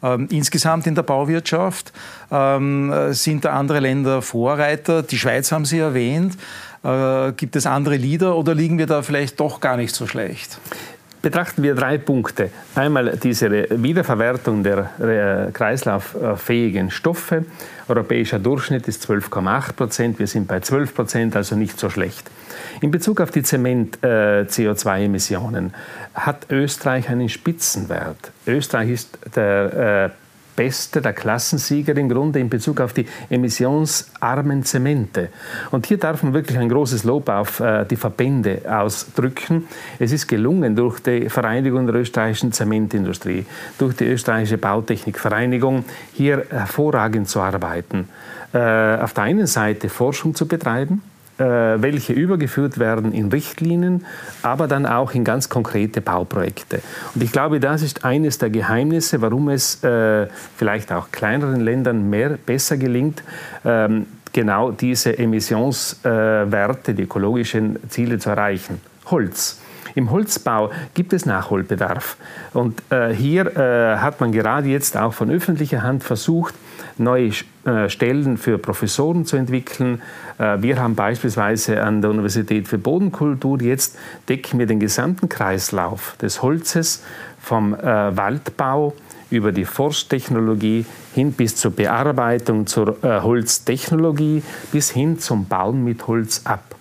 Ähm, 0.02 0.28
insgesamt 0.32 0.88
in 0.88 0.96
der 0.96 1.04
Bauwirtschaft 1.04 1.92
ähm, 2.32 2.94
sind 3.12 3.46
da 3.46 3.52
andere 3.54 3.80
Länder 3.80 4.22
Vorreiter. 4.22 5.04
Die 5.04 5.18
Schweiz 5.18 5.52
haben 5.52 5.66
Sie 5.66 5.80
erwähnt. 5.80 6.38
Äh, 6.84 7.34
gibt 7.34 7.56
es 7.58 7.66
andere 7.66 7.98
Lieder 7.98 8.38
oder 8.38 8.56
liegen 8.56 8.78
wir 8.78 8.88
da 8.88 9.02
vielleicht 9.02 9.40
doch 9.40 9.60
gar 9.60 9.76
nicht 9.76 9.94
so 9.94 10.08
schlecht? 10.08 10.60
Betrachten 11.22 11.64
wir 11.64 11.76
drei 11.76 11.98
Punkte. 11.98 12.50
Einmal 12.76 13.18
diese 13.18 13.52
Wiederverwertung 13.52 14.64
der 14.64 14.90
äh, 15.00 15.52
kreislauffähigen 15.52 16.92
Stoffe. 16.92 17.44
Europäischer 17.90 18.40
Durchschnitt 18.40 18.88
ist 18.88 19.06
12,8 19.10 19.74
Prozent. 19.74 20.18
Wir 20.20 20.28
sind 20.28 20.48
bei 20.48 20.62
12 20.62 20.96
Prozent, 20.96 21.36
also 21.36 21.58
nicht 21.58 21.78
so 21.78 21.90
schlecht. 21.90 22.32
In 22.80 22.92
Bezug 22.92 23.20
auf 23.20 23.32
die 23.32 23.44
Zement-CO2-Emissionen 23.44 25.68
äh, 25.68 25.72
hat 26.14 26.50
Österreich 26.50 27.10
einen 27.10 27.28
Spitzenwert. 27.28 28.32
Österreich 28.48 28.90
ist 28.90 29.20
der 29.36 30.14
Beste, 30.60 31.02
der 31.02 31.14
Klassensieger 31.14 31.96
im 31.96 32.10
Grunde 32.10 32.38
in 32.38 32.50
Bezug 32.50 32.82
auf 32.82 32.92
die 32.92 33.06
emissionsarmen 33.30 34.64
Zemente. 34.66 35.30
Und 35.72 35.86
hier 35.86 35.98
darf 35.98 36.22
man 36.22 36.34
wirklich 36.34 36.58
ein 36.58 36.68
großes 36.68 37.06
Lob 37.06 37.30
auf 37.30 37.62
äh, 37.62 37.86
die 37.86 37.96
Verbände 37.96 38.64
ausdrücken. 38.70 39.70
Es 40.00 40.12
ist 40.12 40.28
gelungen, 40.28 40.76
durch 40.76 41.00
die 41.00 41.30
Vereinigung 41.30 41.88
der 41.88 41.96
österreichischen 41.96 42.52
Zementindustrie, 42.52 43.46
durch 43.78 43.96
die 43.96 44.04
österreichische 44.04 44.58
Bautechnikvereinigung, 44.58 45.86
hier 46.12 46.46
hervorragend 46.50 47.30
zu 47.30 47.40
arbeiten. 47.40 48.10
Äh, 48.52 48.58
auf 48.98 49.14
der 49.14 49.24
einen 49.24 49.48
Seite 49.48 49.88
Forschung 49.88 50.36
zu 50.36 50.46
betreiben, 50.46 51.02
welche 51.40 52.14
übergeführt 52.14 52.80
werden 52.80 53.14
in 53.14 53.30
Richtlinien, 53.30 54.06
aber 54.42 54.68
dann 54.68 54.86
auch 54.86 55.14
in 55.14 55.24
ganz 55.24 55.50
konkrete 55.50 56.02
Bauprojekte. 56.02 56.82
Und 57.16 57.24
ich 57.24 57.32
glaube, 57.32 57.60
das 57.60 57.82
ist 57.82 58.06
eines 58.06 58.38
der 58.38 58.50
Geheimnisse, 58.50 59.22
warum 59.22 59.50
es 59.50 59.84
äh, 59.84 60.28
vielleicht 60.58 60.92
auch 60.92 61.12
kleineren 61.12 61.62
Ländern 61.62 62.10
mehr 62.10 62.38
besser 62.46 62.78
gelingt, 62.78 63.24
ähm, 63.66 64.06
genau 64.34 64.72
diese 64.72 65.18
Emissionswerte, 65.18 66.94
die 66.94 67.04
ökologischen 67.04 67.80
Ziele 67.90 68.20
zu 68.20 68.30
erreichen. 68.30 68.82
Holz. 69.08 69.60
Im 69.96 70.12
Holzbau 70.12 70.72
gibt 70.94 71.14
es 71.14 71.26
Nachholbedarf. 71.26 72.18
Und 72.54 72.82
äh, 72.92 73.10
hier 73.10 73.58
äh, 73.58 73.98
hat 73.98 74.22
man 74.22 74.32
gerade 74.32 74.68
jetzt 74.68 74.96
auch 74.96 75.14
von 75.14 75.32
öffentlicher 75.32 75.82
Hand 75.84 76.04
versucht, 76.04 76.54
neue 76.98 77.32
äh, 77.66 77.90
Stellen 77.90 78.38
für 78.38 78.58
Professoren 78.58 79.26
zu 79.26 79.38
entwickeln. 79.38 80.02
Äh, 80.38 80.62
wir 80.62 80.80
haben 80.80 80.96
beispielsweise 80.96 81.82
an 81.84 82.02
der 82.02 82.12
Universität 82.12 82.68
für 82.68 82.78
Bodenkultur 82.78 83.62
jetzt 83.62 83.98
decken 84.28 84.60
wir 84.60 84.66
den 84.66 84.80
gesamten 84.80 85.30
Kreislauf 85.30 86.16
des 86.22 86.42
Holzes 86.42 87.04
vom 87.42 87.74
äh, 87.74 88.18
Waldbau 88.18 88.94
über 89.32 89.52
die 89.52 89.66
Forsttechnologie 89.66 90.86
hin 91.14 91.34
bis 91.34 91.56
zur 91.56 91.72
Bearbeitung 91.72 92.66
zur 92.66 92.98
Holztechnologie 93.04 94.42
bis 94.72 94.90
hin 94.90 95.20
zum 95.20 95.46
Bauen 95.46 95.84
mit 95.84 96.08
Holz 96.08 96.42
ab. 96.46 96.76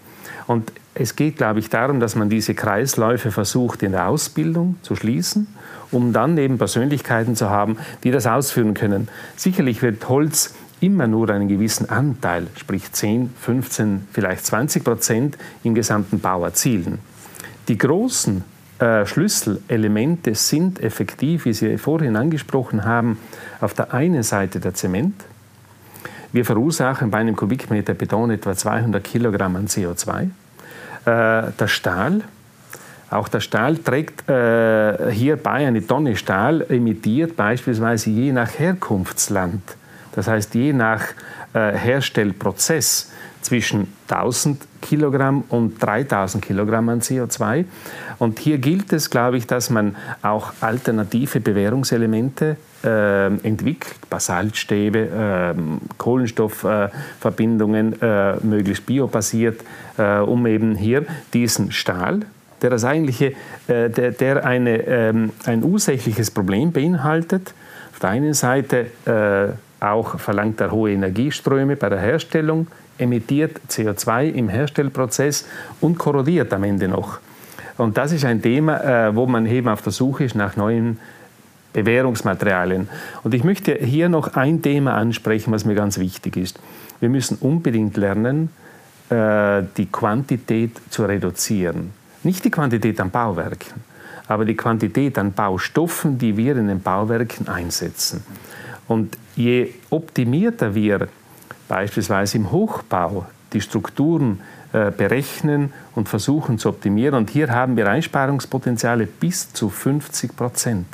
Und 0.46 0.72
es 0.94 1.14
geht, 1.14 1.36
glaube 1.36 1.60
ich, 1.60 1.68
darum, 1.68 2.00
dass 2.00 2.16
man 2.16 2.30
diese 2.30 2.54
Kreisläufe 2.54 3.30
versucht 3.30 3.82
in 3.82 3.92
der 3.92 4.08
Ausbildung 4.08 4.76
zu 4.82 4.96
schließen 4.96 5.46
um 5.90 6.12
dann 6.12 6.36
eben 6.38 6.58
Persönlichkeiten 6.58 7.36
zu 7.36 7.50
haben, 7.50 7.78
die 8.04 8.10
das 8.10 8.26
ausführen 8.26 8.74
können. 8.74 9.08
Sicherlich 9.36 9.82
wird 9.82 10.08
Holz 10.08 10.54
immer 10.80 11.06
nur 11.06 11.28
einen 11.30 11.48
gewissen 11.48 11.88
Anteil, 11.88 12.46
sprich 12.56 12.92
10, 12.92 13.32
15, 13.40 14.08
vielleicht 14.12 14.46
20 14.46 14.84
Prozent 14.84 15.38
im 15.64 15.74
gesamten 15.74 16.20
Bau 16.20 16.44
erzielen. 16.44 16.98
Die 17.66 17.76
großen 17.76 18.44
äh, 18.78 19.04
Schlüsselelemente 19.04 20.34
sind 20.34 20.80
effektiv, 20.80 21.44
wie 21.44 21.52
Sie 21.52 21.78
vorhin 21.78 22.16
angesprochen 22.16 22.84
haben, 22.84 23.18
auf 23.60 23.74
der 23.74 23.92
einen 23.92 24.22
Seite 24.22 24.60
der 24.60 24.74
Zement. 24.74 25.24
Wir 26.32 26.44
verursachen 26.44 27.10
bei 27.10 27.18
einem 27.18 27.34
Kubikmeter 27.34 27.94
Beton 27.94 28.30
etwa 28.30 28.54
200 28.54 29.02
Kilogramm 29.02 29.56
an 29.56 29.66
CO2. 29.66 30.22
Äh, 30.22 31.52
der 31.58 31.66
Stahl, 31.66 32.22
auch 33.10 33.28
der 33.28 33.40
Stahl 33.40 33.78
trägt 33.78 34.28
äh, 34.28 35.10
hierbei 35.10 35.66
eine 35.66 35.86
Tonne 35.86 36.16
Stahl, 36.16 36.66
emittiert 36.68 37.36
beispielsweise 37.36 38.10
je 38.10 38.32
nach 38.32 38.58
Herkunftsland, 38.58 39.62
das 40.14 40.28
heißt 40.28 40.54
je 40.54 40.72
nach 40.74 41.04
äh, 41.54 41.72
Herstellprozess 41.72 43.10
zwischen 43.40 43.92
1000 44.08 44.66
Kilogramm 44.82 45.44
und 45.48 45.82
3000 45.82 46.44
Kilogramm 46.44 46.90
an 46.90 47.00
CO2. 47.00 47.64
Und 48.18 48.38
hier 48.40 48.58
gilt 48.58 48.92
es, 48.92 49.08
glaube 49.10 49.38
ich, 49.38 49.46
dass 49.46 49.70
man 49.70 49.96
auch 50.22 50.52
alternative 50.60 51.40
Bewährungselemente 51.40 52.56
äh, 52.84 53.26
entwickelt, 53.26 53.96
Basaltstäbe, 54.10 54.98
äh, 54.98 55.54
Kohlenstoffverbindungen, 55.96 57.94
möglichst 58.42 58.84
biobasiert, 58.86 59.62
äh, 59.96 60.18
um 60.18 60.46
eben 60.46 60.74
hier 60.74 61.06
diesen 61.32 61.72
Stahl, 61.72 62.20
der 62.62 62.70
das 62.70 62.84
eigentliche, 62.84 63.32
äh, 63.68 63.90
der, 63.90 64.12
der 64.12 64.44
eine, 64.44 64.86
ähm, 64.86 65.30
ein 65.44 65.62
ursächliches 65.62 66.30
Problem 66.30 66.72
beinhaltet. 66.72 67.54
Auf 67.92 68.00
der 68.00 68.10
einen 68.10 68.34
Seite 68.34 68.86
äh, 69.06 69.84
auch 69.84 70.18
verlangt 70.18 70.60
er 70.60 70.70
hohe 70.70 70.92
Energieströme 70.92 71.76
bei 71.76 71.88
der 71.88 72.00
Herstellung, 72.00 72.66
emittiert 72.98 73.60
CO2 73.68 74.32
im 74.32 74.48
Herstellprozess 74.48 75.46
und 75.80 75.98
korrodiert 75.98 76.52
am 76.52 76.64
Ende 76.64 76.88
noch. 76.88 77.20
Und 77.76 77.96
das 77.96 78.10
ist 78.10 78.24
ein 78.24 78.42
Thema, 78.42 79.08
äh, 79.08 79.14
wo 79.14 79.26
man 79.26 79.46
eben 79.46 79.68
auf 79.68 79.82
der 79.82 79.92
Suche 79.92 80.24
ist 80.24 80.34
nach 80.34 80.56
neuen 80.56 80.98
Bewährungsmaterialien. 81.72 82.88
Und 83.22 83.34
ich 83.34 83.44
möchte 83.44 83.74
hier 83.74 84.08
noch 84.08 84.34
ein 84.34 84.62
Thema 84.62 84.94
ansprechen, 84.94 85.52
was 85.52 85.64
mir 85.64 85.74
ganz 85.74 85.98
wichtig 85.98 86.36
ist. 86.36 86.58
Wir 86.98 87.08
müssen 87.08 87.36
unbedingt 87.40 87.96
lernen, 87.96 88.50
die 89.10 89.86
Quantität 89.86 90.72
zu 90.90 91.04
reduzieren. 91.04 91.92
Nicht 92.22 92.44
die 92.44 92.50
Quantität 92.50 93.00
an 93.00 93.10
Bauwerken, 93.10 93.82
aber 94.26 94.44
die 94.44 94.56
Quantität 94.56 95.18
an 95.18 95.32
Baustoffen, 95.32 96.18
die 96.18 96.36
wir 96.36 96.56
in 96.56 96.68
den 96.68 96.82
Bauwerken 96.82 97.48
einsetzen. 97.48 98.24
Und 98.88 99.16
je 99.36 99.74
optimierter 99.90 100.74
wir 100.74 101.08
beispielsweise 101.68 102.38
im 102.38 102.50
Hochbau 102.50 103.26
die 103.52 103.60
Strukturen 103.60 104.40
äh, 104.72 104.90
berechnen 104.90 105.72
und 105.94 106.08
versuchen 106.08 106.58
zu 106.58 106.68
optimieren, 106.68 107.14
und 107.14 107.30
hier 107.30 107.50
haben 107.50 107.76
wir 107.76 107.88
Einsparungspotenziale 107.88 109.06
bis 109.06 109.52
zu 109.52 109.70
50 109.70 110.36
Prozent. 110.36 110.86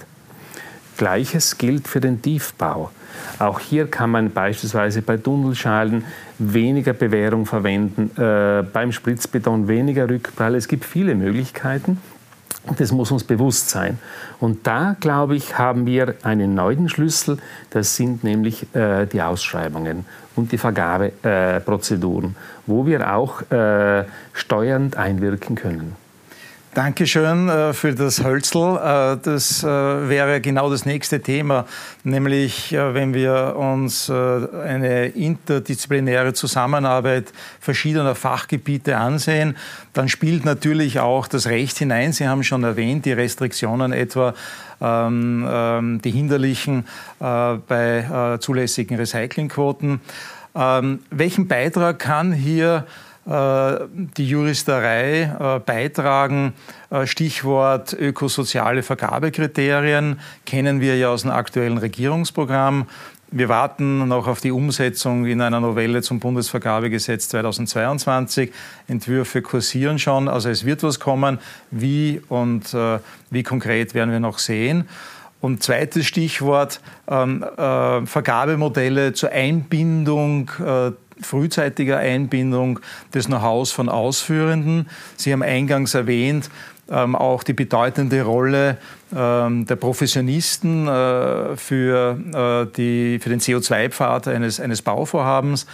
Gleiches 0.96 1.58
gilt 1.58 1.88
für 1.88 2.00
den 2.00 2.22
Tiefbau. 2.22 2.90
Auch 3.38 3.58
hier 3.58 3.90
kann 3.90 4.10
man 4.10 4.30
beispielsweise 4.30 5.02
bei 5.02 5.16
Tunnelschalen 5.16 6.04
weniger 6.38 6.92
Bewährung 6.92 7.46
verwenden, 7.46 8.10
äh, 8.20 8.62
beim 8.62 8.92
Spritzbeton 8.92 9.68
weniger 9.68 10.08
Rückprall. 10.08 10.54
Es 10.54 10.68
gibt 10.68 10.84
viele 10.84 11.14
Möglichkeiten. 11.14 11.98
Das 12.78 12.92
muss 12.92 13.10
uns 13.10 13.24
bewusst 13.24 13.68
sein. 13.68 13.98
Und 14.40 14.66
da, 14.66 14.96
glaube 14.98 15.36
ich, 15.36 15.58
haben 15.58 15.84
wir 15.84 16.14
einen 16.22 16.54
neuen 16.54 16.88
Schlüssel. 16.88 17.36
Das 17.70 17.94
sind 17.96 18.24
nämlich 18.24 18.74
äh, 18.74 19.06
die 19.06 19.20
Ausschreibungen 19.20 20.06
und 20.34 20.50
die 20.50 20.58
Vergabeprozeduren, 20.58 22.30
äh, 22.30 22.34
wo 22.66 22.86
wir 22.86 23.14
auch 23.14 23.42
äh, 23.50 24.04
steuernd 24.32 24.96
einwirken 24.96 25.56
können. 25.56 26.03
Dankeschön 26.74 27.48
äh, 27.48 27.72
für 27.72 27.94
das 27.94 28.24
Hölzel. 28.24 28.76
Äh, 28.76 29.16
das 29.22 29.62
äh, 29.62 29.66
wäre 29.66 30.40
genau 30.40 30.68
das 30.68 30.84
nächste 30.84 31.20
Thema, 31.20 31.66
nämlich 32.02 32.72
wenn 32.72 33.14
wir 33.14 33.54
uns 33.56 34.10
eine 34.10 35.06
interdisziplinäre 35.06 36.32
Zusammenarbeit 36.32 37.32
verschiedener 37.60 38.16
Fachgebiete 38.16 38.96
ansehen, 38.96 39.56
dann 39.92 40.08
spielt 40.08 40.44
natürlich 40.44 40.98
auch 40.98 41.28
das 41.28 41.46
Recht 41.46 41.78
hinein. 41.78 42.12
Sie 42.12 42.26
haben 42.26 42.42
schon 42.42 42.64
erwähnt, 42.64 43.04
die 43.04 43.12
Restriktionen 43.12 43.92
etwa 43.92 44.34
ähm, 44.80 45.46
ähm, 45.48 46.02
die 46.02 46.10
hinderlichen 46.10 46.86
bei 47.20 48.36
zulässigen 48.40 48.96
Recyclingquoten. 48.96 50.00
Ähm, 50.56 51.00
welchen 51.10 51.48
Beitrag 51.48 51.98
kann 51.98 52.32
hier 52.32 52.86
die 53.26 54.28
Juristerei 54.28 55.22
äh, 55.22 55.58
beitragen. 55.60 56.52
Äh, 56.90 57.06
Stichwort 57.06 57.94
ökosoziale 57.94 58.82
Vergabekriterien 58.82 60.20
kennen 60.44 60.80
wir 60.80 60.96
ja 60.96 61.08
aus 61.08 61.22
dem 61.22 61.30
aktuellen 61.30 61.78
Regierungsprogramm. 61.78 62.86
Wir 63.30 63.48
warten 63.48 64.06
noch 64.06 64.28
auf 64.28 64.40
die 64.40 64.52
Umsetzung 64.52 65.26
in 65.26 65.40
einer 65.40 65.58
Novelle 65.58 66.02
zum 66.02 66.20
Bundesvergabegesetz 66.20 67.28
2022. 67.30 68.52
Entwürfe 68.86 69.42
kursieren 69.42 69.98
schon, 69.98 70.28
also 70.28 70.50
es 70.50 70.64
wird 70.64 70.84
was 70.84 71.00
kommen. 71.00 71.38
Wie 71.70 72.22
und 72.28 72.72
äh, 72.74 72.98
wie 73.30 73.42
konkret 73.42 73.94
werden 73.94 74.12
wir 74.12 74.20
noch 74.20 74.38
sehen. 74.38 74.88
Und 75.40 75.62
zweites 75.62 76.06
Stichwort, 76.06 76.80
ähm, 77.08 77.42
äh, 77.42 78.06
Vergabemodelle 78.06 79.12
zur 79.14 79.30
Einbindung 79.30 80.50
äh, 80.58 80.92
frühzeitiger 81.20 81.98
Einbindung 81.98 82.80
des 83.12 83.26
Know-hows 83.26 83.72
von 83.72 83.88
Ausführenden. 83.88 84.88
Sie 85.16 85.32
haben 85.32 85.42
eingangs 85.42 85.94
erwähnt, 85.94 86.50
ähm, 86.90 87.16
auch 87.16 87.42
die 87.42 87.54
bedeutende 87.54 88.22
Rolle 88.22 88.78
ähm, 89.14 89.66
der 89.66 89.76
Professionisten 89.76 90.86
äh, 90.86 91.56
für, 91.56 92.66
äh, 92.70 92.76
die, 92.76 93.18
für 93.20 93.30
den 93.30 93.40
CO2-Pfad 93.40 94.28
eines, 94.28 94.60
eines 94.60 94.82
Bauvorhabens. 94.82 95.66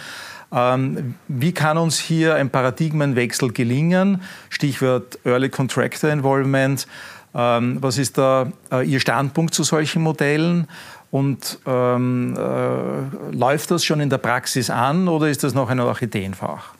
Ähm, 0.53 1.15
wie 1.27 1.53
kann 1.53 1.77
uns 1.77 1.97
hier 1.97 2.35
ein 2.35 2.49
Paradigmenwechsel 2.49 3.51
gelingen? 3.51 4.21
Stichwort 4.49 5.19
Early 5.25 5.49
Contractor 5.49 6.09
Involvement. 6.09 6.87
Ähm, 7.33 7.77
was 7.81 7.97
ist 7.97 8.17
da 8.17 8.51
äh, 8.71 8.85
Ihr 8.85 8.99
Standpunkt 8.99 9.53
zu 9.53 9.63
solchen 9.63 10.01
Modellen? 10.01 10.67
Und 11.11 11.59
ähm, 11.67 12.35
äh, 12.37 13.35
läuft 13.35 13.69
das 13.69 13.83
schon 13.83 13.99
in 13.99 14.09
der 14.09 14.17
Praxis 14.17 14.69
an 14.69 15.09
oder 15.09 15.29
ist 15.29 15.43
das 15.43 15.53
noch 15.53 15.69
ein 15.69 15.79
Orchideenfach? 15.81 16.73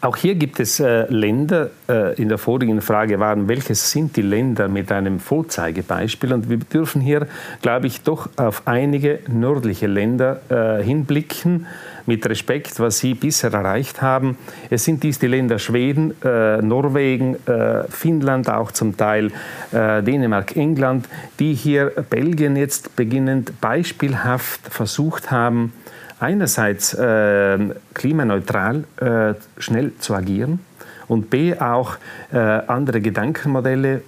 Auch 0.00 0.16
hier 0.16 0.36
gibt 0.36 0.60
es 0.60 0.78
äh, 0.78 1.06
Länder, 1.12 1.70
äh, 1.88 2.14
in 2.20 2.28
der 2.28 2.38
vorigen 2.38 2.80
Frage 2.80 3.18
waren, 3.18 3.48
welches 3.48 3.90
sind 3.90 4.16
die 4.16 4.22
Länder 4.22 4.68
mit 4.68 4.92
einem 4.92 5.18
Vorzeigebeispiel? 5.18 6.32
Und 6.32 6.48
wir 6.48 6.58
dürfen 6.58 7.00
hier, 7.00 7.26
glaube 7.62 7.88
ich, 7.88 8.02
doch 8.02 8.28
auf 8.36 8.62
einige 8.66 9.18
nördliche 9.26 9.88
Länder 9.88 10.40
äh, 10.50 10.84
hinblicken, 10.84 11.66
mit 12.08 12.26
Respekt, 12.26 12.80
was 12.80 12.98
sie 12.98 13.12
bisher 13.12 13.52
erreicht 13.52 14.00
haben. 14.00 14.38
Es 14.70 14.84
sind 14.84 15.02
dies 15.02 15.18
die 15.18 15.26
Länder 15.26 15.58
Schweden, 15.58 16.14
äh, 16.24 16.56
Norwegen, 16.62 17.36
äh, 17.46 17.84
Finnland, 17.90 18.48
auch 18.48 18.72
zum 18.72 18.96
Teil 18.96 19.30
äh, 19.72 20.02
Dänemark, 20.02 20.56
England, 20.56 21.06
die 21.38 21.52
hier 21.52 21.92
Belgien 22.08 22.56
jetzt 22.56 22.96
beginnend 22.96 23.60
beispielhaft 23.60 24.60
versucht 24.70 25.30
haben, 25.30 25.74
einerseits 26.18 26.94
äh, 26.94 27.58
klimaneutral 27.92 28.84
äh, 28.96 29.34
schnell 29.58 29.92
zu 29.98 30.14
agieren 30.14 30.60
und 31.08 31.28
b 31.28 31.58
auch 31.58 31.96
äh, 32.32 32.38
andere 32.38 33.00
Gedankenmodelle, 33.02 34.02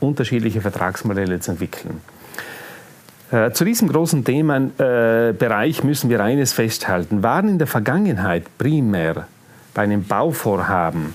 unterschiedliche 0.00 0.60
Vertragsmodelle 0.60 1.38
zu 1.38 1.52
entwickeln. 1.52 2.00
Äh, 3.34 3.50
zu 3.50 3.64
diesem 3.64 3.88
großen 3.88 4.24
Themenbereich 4.24 5.82
müssen 5.82 6.08
wir 6.08 6.22
eines 6.22 6.52
festhalten. 6.52 7.24
Waren 7.24 7.48
in 7.48 7.58
der 7.58 7.66
Vergangenheit 7.66 8.44
primär 8.58 9.26
bei 9.74 9.82
einem 9.82 10.04
Bauvorhaben 10.04 11.14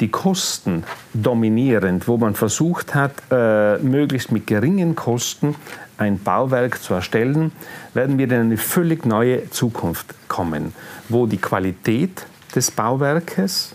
die 0.00 0.08
Kosten 0.08 0.84
dominierend, 1.14 2.06
wo 2.06 2.18
man 2.18 2.34
versucht 2.34 2.94
hat, 2.94 3.12
äh, 3.30 3.78
möglichst 3.78 4.30
mit 4.32 4.46
geringen 4.46 4.94
Kosten 4.94 5.54
ein 5.96 6.22
Bauwerk 6.22 6.82
zu 6.82 6.92
erstellen, 6.92 7.52
werden 7.94 8.18
wir 8.18 8.26
in 8.26 8.34
eine 8.34 8.58
völlig 8.58 9.06
neue 9.06 9.48
Zukunft 9.48 10.14
kommen, 10.28 10.74
wo 11.08 11.24
die 11.24 11.38
Qualität 11.38 12.26
des 12.54 12.70
Bauwerkes 12.70 13.74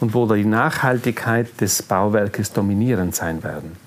und 0.00 0.12
wo 0.12 0.26
die 0.26 0.44
Nachhaltigkeit 0.44 1.58
des 1.62 1.82
Bauwerkes 1.82 2.52
dominierend 2.52 3.14
sein 3.14 3.42
werden. 3.42 3.81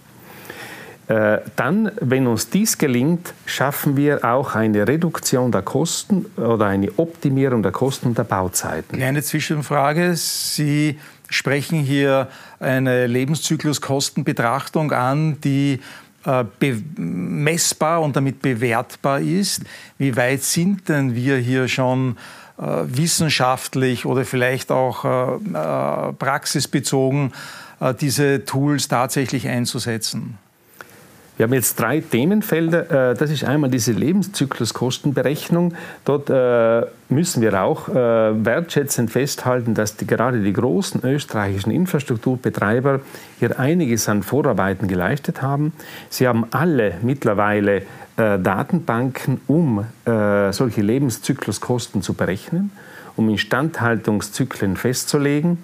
Äh, 1.07 1.37
dann, 1.55 1.91
wenn 2.01 2.25
uns 2.25 2.49
dies 2.49 2.79
gelingt, 2.79 3.35
schaffen 3.45 3.95
wir 3.95 4.25
auch 4.25 4.55
eine 4.55 4.87
Reduktion 4.87 5.51
der 5.51 5.61
Kosten 5.61 6.25
oder 6.35 6.65
eine 6.65 6.91
Optimierung 6.97 7.61
der 7.61 7.71
Kosten 7.71 8.15
der 8.15 8.23
Bauzeiten. 8.23 8.97
Kleine 8.97 9.21
Zwischenfrage. 9.21 10.15
Sie 10.15 10.99
sprechen 11.29 11.79
hier 11.79 12.27
eine 12.59 13.05
Lebenszykluskostenbetrachtung 13.05 14.91
an, 14.93 15.39
die 15.41 15.79
äh, 16.25 16.43
messbar 16.97 18.01
und 18.01 18.15
damit 18.15 18.41
bewertbar 18.41 19.19
ist. 19.19 19.61
Wie 19.99 20.15
weit 20.15 20.41
sind 20.41 20.89
denn 20.89 21.13
wir 21.13 21.37
hier 21.37 21.67
schon 21.67 22.17
äh, 22.57 22.63
wissenschaftlich 22.85 24.07
oder 24.07 24.25
vielleicht 24.25 24.71
auch 24.71 25.39
praxisbezogen 26.17 27.31
diese 27.99 28.45
Tools 28.45 28.87
tatsächlich 28.87 29.47
einzusetzen? 29.49 30.39
Wir 31.37 31.43
haben 31.43 31.53
jetzt 31.53 31.77
drei 31.77 31.99
Themenfelder. 31.99 33.11
Äh, 33.11 33.13
das 33.15 33.29
ist 33.29 33.43
einmal 33.43 33.69
diese 33.69 33.91
Lebenszykluskostenberechnung. 33.91 35.73
Dort 36.05 36.29
äh, 36.29 36.85
müssen 37.09 37.41
wir 37.41 37.61
auch 37.61 37.89
äh, 37.89 37.93
wertschätzend 37.93 39.11
festhalten, 39.11 39.73
dass 39.73 39.97
die, 39.97 40.07
gerade 40.07 40.41
die 40.41 40.53
großen 40.53 41.03
österreichischen 41.03 41.71
Infrastrukturbetreiber 41.71 43.01
hier 43.39 43.59
einiges 43.59 44.07
an 44.07 44.23
Vorarbeiten 44.23 44.87
geleistet 44.87 45.41
haben. 45.41 45.73
Sie 46.09 46.27
haben 46.27 46.45
alle 46.51 46.95
mittlerweile 47.01 47.83
Datenbanken, 48.17 49.41
um 49.45 49.85
solche 50.05 50.81
Lebenszykluskosten 50.81 52.01
zu 52.01 52.13
berechnen, 52.13 52.71
um 53.17 53.27
Instandhaltungszyklen 53.27 54.77
festzulegen. 54.77 55.57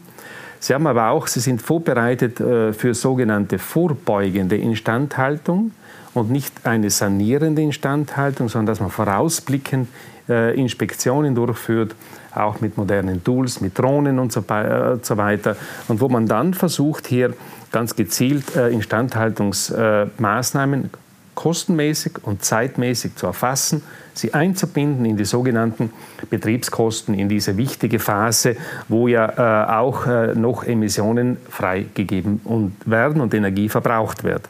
Sie 0.62 0.74
haben 0.76 0.86
aber 0.86 1.10
auch, 1.10 1.26
Sie 1.26 1.40
sind 1.40 1.60
vorbereitet 1.60 2.40
äh, 2.40 2.72
für 2.72 2.94
sogenannte 2.94 3.58
vorbeugende 3.58 4.58
Instandhaltung 4.58 5.72
und 6.14 6.30
nicht 6.30 6.68
eine 6.68 6.92
sanierende 6.92 7.64
Instandhaltung, 7.64 8.48
sondern 8.48 8.68
dass 8.68 8.80
man 8.80 8.92
vorausblickend 8.92 9.88
äh, 10.30 10.56
Inspektionen 10.56 11.34
durchführt, 11.34 11.96
auch 12.36 12.62
mit 12.62 12.78
modernen 12.78 13.24
Tools, 13.24 13.60
mit 13.60 13.80
Drohnen 13.80 14.20
und 14.20 14.32
so, 14.32 14.42
äh, 14.42 15.00
so 15.02 15.18
weiter. 15.18 15.56
Und 15.88 16.00
wo 16.00 16.10
man 16.10 16.28
dann 16.28 16.54
versucht, 16.54 17.08
hier 17.08 17.34
ganz 17.72 17.96
gezielt 17.96 18.56
Instandhaltungsmaßnahmen 18.56 20.92
kostenmäßig 21.34 22.20
und 22.22 22.44
zeitmäßig 22.44 23.16
zu 23.16 23.26
erfassen, 23.26 23.82
sie 24.14 24.34
einzubinden 24.34 25.06
in 25.06 25.18
die 25.18 25.26
sogenannten 25.26 25.92
Betriebskosten, 26.30 27.14
in 27.14 27.30
diese 27.30 27.58
wichtige 27.58 28.00
Phase, 28.00 28.56
wo 28.88 29.08
ja 29.08 29.66
äh, 29.66 29.72
auch 29.72 30.06
äh, 30.08 30.36
noch 30.36 30.64
Emissionen 30.64 31.38
freigegeben 31.50 32.42
werden 32.86 33.22
und 33.22 33.34
Energie 33.34 33.70
verbraucht 33.70 34.24
wird. 34.24 34.48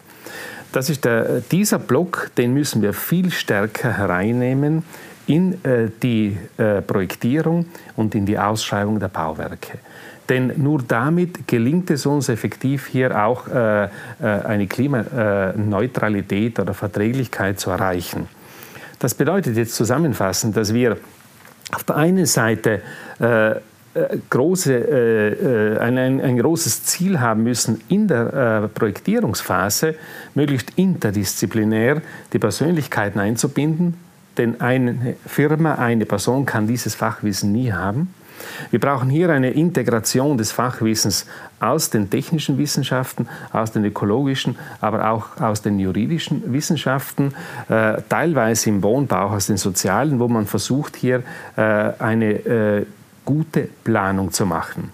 Das 0.71 0.89
ist 0.89 1.05
der, 1.05 1.41
dieser 1.41 1.79
Block, 1.79 2.31
den 2.37 2.53
müssen 2.53 2.81
wir 2.81 2.93
viel 2.93 3.31
stärker 3.31 3.97
hereinnehmen 3.97 4.83
in 5.27 5.63
äh, 5.63 5.89
die 6.01 6.37
äh, 6.57 6.81
Projektierung 6.81 7.65
und 7.95 8.15
in 8.15 8.25
die 8.25 8.39
Ausschreibung 8.39 8.99
der 8.99 9.09
Bauwerke. 9.09 9.79
Denn 10.29 10.53
nur 10.57 10.81
damit 10.87 11.47
gelingt 11.47 11.91
es 11.91 12.05
uns 12.05 12.29
effektiv 12.29 12.87
hier 12.87 13.21
auch 13.21 13.47
äh, 13.47 13.83
äh 13.85 13.89
eine 14.21 14.67
Klimaneutralität 14.67 16.59
oder 16.59 16.73
Verträglichkeit 16.73 17.59
zu 17.59 17.69
erreichen. 17.69 18.27
Das 19.01 19.15
bedeutet 19.15 19.57
jetzt 19.57 19.73
zusammenfassend, 19.73 20.55
dass 20.55 20.75
wir 20.75 20.95
auf 21.73 21.83
der 21.83 21.95
einen 21.95 22.27
Seite 22.27 22.81
äh, 23.19 23.49
äh 23.51 23.57
große, 24.29 24.73
äh, 24.73 25.79
ein, 25.79 25.97
ein, 25.97 26.21
ein, 26.21 26.37
großes 26.37 26.83
Ziel 26.83 27.19
haben 27.19 27.41
müssen, 27.41 27.81
in 27.87 28.07
der 28.07 28.61
äh, 28.63 28.67
Projektierungsphase 28.67 29.95
möglichst 30.35 30.73
interdisziplinär 30.75 32.03
die 32.31 32.37
Persönlichkeiten 32.37 33.19
einzubinden. 33.19 33.95
Denn 34.37 34.61
eine 34.61 35.15
Firma, 35.25 35.75
eine 35.75 36.05
Person 36.05 36.45
kann 36.45 36.67
dieses 36.67 36.93
Fachwissen 36.93 37.51
nie 37.51 37.71
haben. 37.73 38.13
Wir 38.69 38.79
brauchen 38.79 39.09
hier 39.09 39.29
eine 39.29 39.51
Integration 39.51 40.37
des 40.37 40.51
Fachwissens 40.51 41.25
aus 41.59 41.89
den 41.89 42.09
technischen 42.09 42.57
Wissenschaften, 42.57 43.27
aus 43.51 43.71
den 43.71 43.85
ökologischen, 43.85 44.57
aber 44.79 45.09
auch 45.11 45.39
aus 45.39 45.61
den 45.61 45.79
juridischen 45.79 46.53
Wissenschaften, 46.53 47.33
äh, 47.69 48.01
teilweise 48.09 48.69
im 48.69 48.83
Wohnbau, 48.83 49.29
aus 49.29 49.47
den 49.47 49.57
sozialen, 49.57 50.19
wo 50.19 50.27
man 50.27 50.47
versucht, 50.47 50.95
hier 50.95 51.23
äh, 51.55 51.61
eine 51.61 52.33
äh, 52.33 52.85
gute 53.25 53.69
Planung 53.83 54.31
zu 54.31 54.45
machen. 54.45 54.91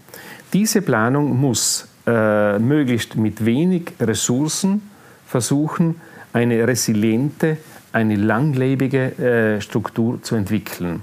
Diese 0.53 0.81
Planung 0.81 1.39
muss 1.39 1.88
äh, 2.05 2.57
möglichst 2.60 3.15
mit 3.15 3.45
wenig 3.45 3.93
Ressourcen 3.99 4.81
versuchen, 5.25 5.99
eine 6.33 6.67
resiliente, 6.67 7.57
eine 7.91 8.15
langlebige 8.15 9.57
äh, 9.57 9.62
Struktur 9.62 10.21
zu 10.21 10.36
entwickeln, 10.36 11.01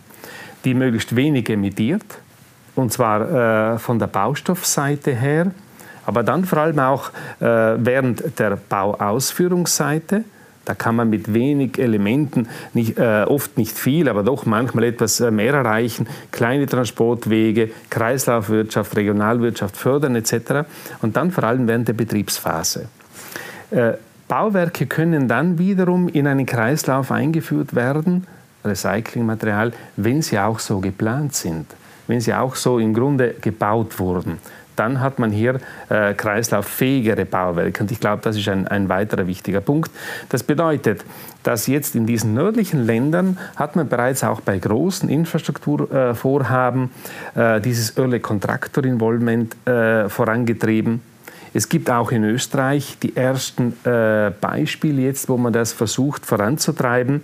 die 0.64 0.74
möglichst 0.74 1.14
wenig 1.16 1.50
emittiert, 1.50 2.04
und 2.74 2.92
zwar 2.92 3.74
äh, 3.74 3.78
von 3.78 3.98
der 3.98 4.06
Baustoffseite 4.06 5.12
her, 5.12 5.52
aber 6.06 6.22
dann 6.22 6.44
vor 6.44 6.58
allem 6.58 6.78
auch 6.78 7.10
äh, 7.40 7.44
während 7.44 8.38
der 8.38 8.56
Bauausführungsseite. 8.56 10.24
Da 10.64 10.74
kann 10.74 10.96
man 10.96 11.10
mit 11.10 11.34
wenig 11.34 11.78
Elementen, 11.78 12.48
nicht, 12.72 12.98
äh, 12.98 13.24
oft 13.28 13.58
nicht 13.58 13.76
viel, 13.76 14.08
aber 14.08 14.22
doch 14.22 14.46
manchmal 14.46 14.84
etwas 14.84 15.20
äh, 15.20 15.30
mehr 15.30 15.52
erreichen. 15.52 16.06
Kleine 16.30 16.66
Transportwege, 16.66 17.70
Kreislaufwirtschaft, 17.90 18.96
Regionalwirtschaft 18.96 19.76
fördern 19.76 20.16
etc. 20.16 20.66
Und 21.02 21.16
dann 21.16 21.30
vor 21.30 21.44
allem 21.44 21.68
während 21.68 21.88
der 21.88 21.92
Betriebsphase. 21.92 22.88
Äh, 23.70 23.92
Bauwerke 24.26 24.86
können 24.86 25.28
dann 25.28 25.58
wiederum 25.58 26.08
in 26.08 26.26
einen 26.26 26.46
Kreislauf 26.46 27.12
eingeführt 27.12 27.74
werden, 27.74 28.26
Recyclingmaterial, 28.64 29.72
wenn 29.96 30.22
sie 30.22 30.38
auch 30.38 30.58
so 30.58 30.80
geplant 30.80 31.34
sind, 31.34 31.66
wenn 32.06 32.20
sie 32.20 32.34
auch 32.34 32.54
so 32.54 32.78
im 32.78 32.94
Grunde 32.94 33.34
gebaut 33.40 33.98
wurden. 33.98 34.38
Dann 34.76 35.00
hat 35.00 35.18
man 35.18 35.30
hier 35.30 35.60
äh, 35.88 36.14
kreislauffähigere 36.14 37.24
Bauwerke. 37.24 37.82
Und 37.82 37.92
ich 37.92 38.00
glaube, 38.00 38.22
das 38.22 38.36
ist 38.36 38.48
ein, 38.48 38.66
ein 38.66 38.88
weiterer 38.88 39.26
wichtiger 39.26 39.60
Punkt. 39.60 39.90
Das 40.30 40.42
bedeutet, 40.42 41.04
dass 41.44 41.66
jetzt 41.66 41.94
in 41.94 42.06
diesen 42.06 42.34
nördlichen 42.34 42.84
Ländern 42.84 43.38
hat 43.56 43.76
man 43.76 43.88
bereits 43.88 44.24
auch 44.24 44.40
bei 44.40 44.58
großen 44.58 45.08
Infrastrukturvorhaben 45.08 46.90
äh, 47.34 47.60
dieses 47.60 47.96
Early 47.96 48.18
Contractor 48.18 48.84
Involvement 48.84 49.54
äh, 49.66 50.08
vorangetrieben. 50.08 51.02
Es 51.56 51.68
gibt 51.68 51.88
auch 51.88 52.10
in 52.10 52.24
Österreich 52.24 52.98
die 53.00 53.16
ersten 53.16 53.74
äh, 53.84 54.32
Beispiele 54.40 55.02
jetzt, 55.02 55.28
wo 55.28 55.36
man 55.36 55.52
das 55.52 55.72
versucht 55.72 56.26
voranzutreiben 56.26 57.22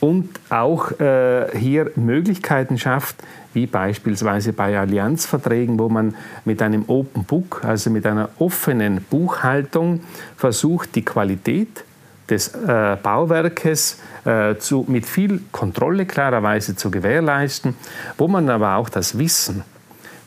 und 0.00 0.40
auch 0.48 0.98
äh, 0.98 1.48
hier 1.54 1.90
Möglichkeiten 1.94 2.78
schafft, 2.78 3.16
wie 3.52 3.66
beispielsweise 3.66 4.54
bei 4.54 4.78
Allianzverträgen, 4.78 5.78
wo 5.78 5.90
man 5.90 6.14
mit 6.46 6.62
einem 6.62 6.84
Open 6.86 7.24
Book, 7.24 7.62
also 7.62 7.90
mit 7.90 8.06
einer 8.06 8.30
offenen 8.38 9.04
Buchhaltung, 9.10 10.00
versucht, 10.38 10.94
die 10.94 11.04
Qualität 11.04 11.84
des 12.30 12.48
äh, 12.54 12.96
Bauwerkes 13.02 14.00
äh, 14.24 14.56
zu, 14.56 14.86
mit 14.88 15.04
viel 15.04 15.42
Kontrolle 15.52 16.06
klarerweise 16.06 16.74
zu 16.74 16.90
gewährleisten, 16.90 17.74
wo 18.16 18.28
man 18.28 18.48
aber 18.48 18.76
auch 18.76 18.88
das 18.88 19.18
Wissen 19.18 19.62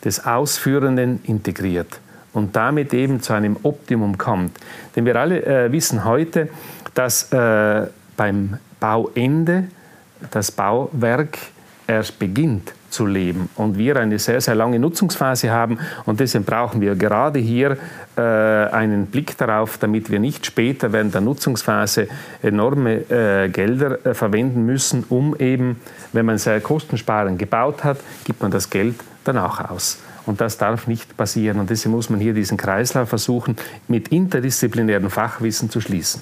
des 0.06 0.24
Ausführenden 0.28 1.22
integriert 1.24 2.00
und 2.34 2.56
damit 2.56 2.94
eben 2.94 3.22
zu 3.22 3.34
einem 3.34 3.58
Optimum 3.64 4.18
kommt. 4.18 4.58
Denn 4.96 5.06
wir 5.06 5.16
alle 5.16 5.46
äh, 5.46 5.72
wissen 5.72 6.06
heute, 6.06 6.50
dass 6.94 7.32
äh, 7.32 7.88
beim 8.18 8.58
Bauende 8.80 9.66
das 10.32 10.52
Bauwerk 10.52 11.38
erst 11.88 12.20
beginnt 12.20 12.74
zu 12.90 13.06
leben 13.06 13.50
und 13.56 13.78
wir 13.78 13.96
eine 13.98 14.20
sehr, 14.20 14.42
sehr 14.42 14.56
lange 14.56 14.80
Nutzungsphase 14.80 15.50
haben 15.50 15.80
und 16.06 16.20
deshalb 16.20 16.46
brauchen 16.46 16.82
wir 16.82 16.96
gerade 16.96 17.40
hier 17.40 17.78
äh, 18.16 18.22
einen 18.22 19.08
Blick 19.08 19.38
darauf, 19.38 19.78
damit 19.78 20.12
wir 20.12 20.20
nicht 20.20 20.46
später 20.46 20.92
während 20.92 21.14
der 21.14 21.22
Nutzungsphase 21.22 22.08
enorme 22.42 23.10
äh, 23.10 23.50
Gelder 23.50 24.06
äh, 24.06 24.14
verwenden 24.14 24.66
müssen, 24.66 25.06
um 25.10 25.36
eben, 25.38 25.82
wenn 26.14 26.26
man 26.26 26.38
sehr 26.38 26.60
kostensparend 26.62 27.40
gebaut 27.40 27.84
hat, 27.84 27.98
gibt 28.26 28.42
man 28.42 28.52
das 28.52 28.70
Geld 28.70 28.96
danach 29.24 29.70
aus. 29.70 30.00
Und 30.26 30.42
das 30.42 30.58
darf 30.58 30.88
nicht 30.88 31.18
passieren. 31.18 31.60
Und 31.60 31.70
deswegen 31.70 31.96
muss 31.96 32.10
man 32.10 32.20
hier 32.20 32.34
diesen 32.34 32.58
Kreislauf 32.58 33.10
versuchen, 33.10 33.56
mit 33.88 34.10
interdisziplinärem 34.10 35.10
Fachwissen 35.10 35.70
zu 35.70 35.82
schließen. 35.82 36.22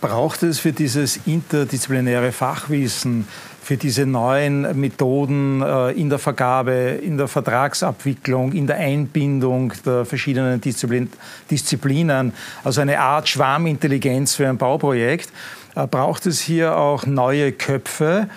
Braucht 0.00 0.42
es 0.42 0.58
für 0.58 0.72
dieses 0.72 1.20
interdisziplinäre 1.24 2.32
Fachwissen, 2.32 3.26
für 3.62 3.78
diese 3.78 4.04
neuen 4.04 4.78
Methoden 4.78 5.62
äh, 5.62 5.92
in 5.92 6.10
der 6.10 6.18
Vergabe, 6.18 7.00
in 7.02 7.16
der 7.16 7.28
Vertragsabwicklung, 7.28 8.52
in 8.52 8.66
der 8.66 8.76
Einbindung 8.76 9.72
der 9.86 10.04
verschiedenen 10.04 10.60
Disziplinen, 10.60 12.34
also 12.62 12.82
eine 12.82 13.00
Art 13.00 13.26
Schwarmintelligenz 13.26 14.34
für 14.34 14.46
ein 14.46 14.58
Bauprojekt, 14.58 15.30
äh, 15.74 15.86
braucht 15.86 16.26
es 16.26 16.40
hier 16.40 16.76
auch 16.76 17.06
neue 17.06 17.52
Köpfe, 17.52 18.28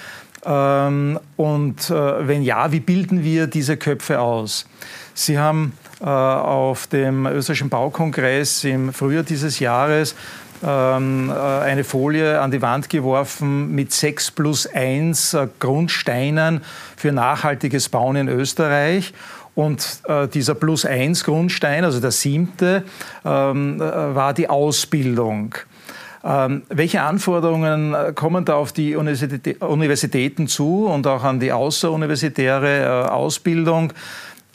ähm, 0.48 1.20
und 1.36 1.90
äh, 1.90 2.28
wenn 2.28 2.42
ja, 2.42 2.72
wie 2.72 2.80
bilden 2.80 3.24
wir 3.24 3.48
diese 3.48 3.76
Köpfe 3.76 4.20
aus? 4.20 4.66
Sie 5.14 5.38
haben 5.38 5.74
äh, 6.00 6.06
auf 6.06 6.88
dem 6.88 7.26
österreichischen 7.26 7.70
Baukongress 7.70 8.64
im 8.64 8.94
Frühjahr 8.94 9.24
dieses 9.24 9.60
Jahres 9.60 10.16
ähm, 10.64 11.30
äh, 11.30 11.34
eine 11.34 11.84
Folie 11.84 12.40
an 12.40 12.52
die 12.52 12.62
Wand 12.62 12.90
geworfen 12.90 13.76
mit 13.76 13.92
6 13.92 14.32
plus 14.32 14.68
1 14.68 15.36
Grundsteinen 15.60 16.62
für 16.96 17.12
nachhaltiges 17.12 17.90
Bauen 17.90 18.16
in 18.16 18.30
Österreich. 18.30 19.14
Und 19.54 20.02
äh, 20.08 20.28
dieser 20.28 20.54
Plus 20.54 20.86
1 20.86 21.24
Grundstein, 21.24 21.84
also 21.84 22.00
der 22.00 22.12
siebte, 22.12 22.84
ähm, 23.26 23.80
war 23.80 24.36
die 24.36 24.50
Ausbildung. 24.50 25.56
Ähm, 26.28 26.64
welche 26.68 27.02
Anforderungen 27.04 27.94
äh, 27.94 28.12
kommen 28.14 28.44
da 28.44 28.56
auf 28.56 28.74
die 28.74 28.98
Universitäten 28.98 30.48
zu 30.48 30.88
und 30.88 31.08
auch 31.08 31.24
an 31.24 31.40
die 31.40 31.54
außeruniversitäre 31.54 33.06
äh, 33.06 33.10
Ausbildung? 33.10 33.94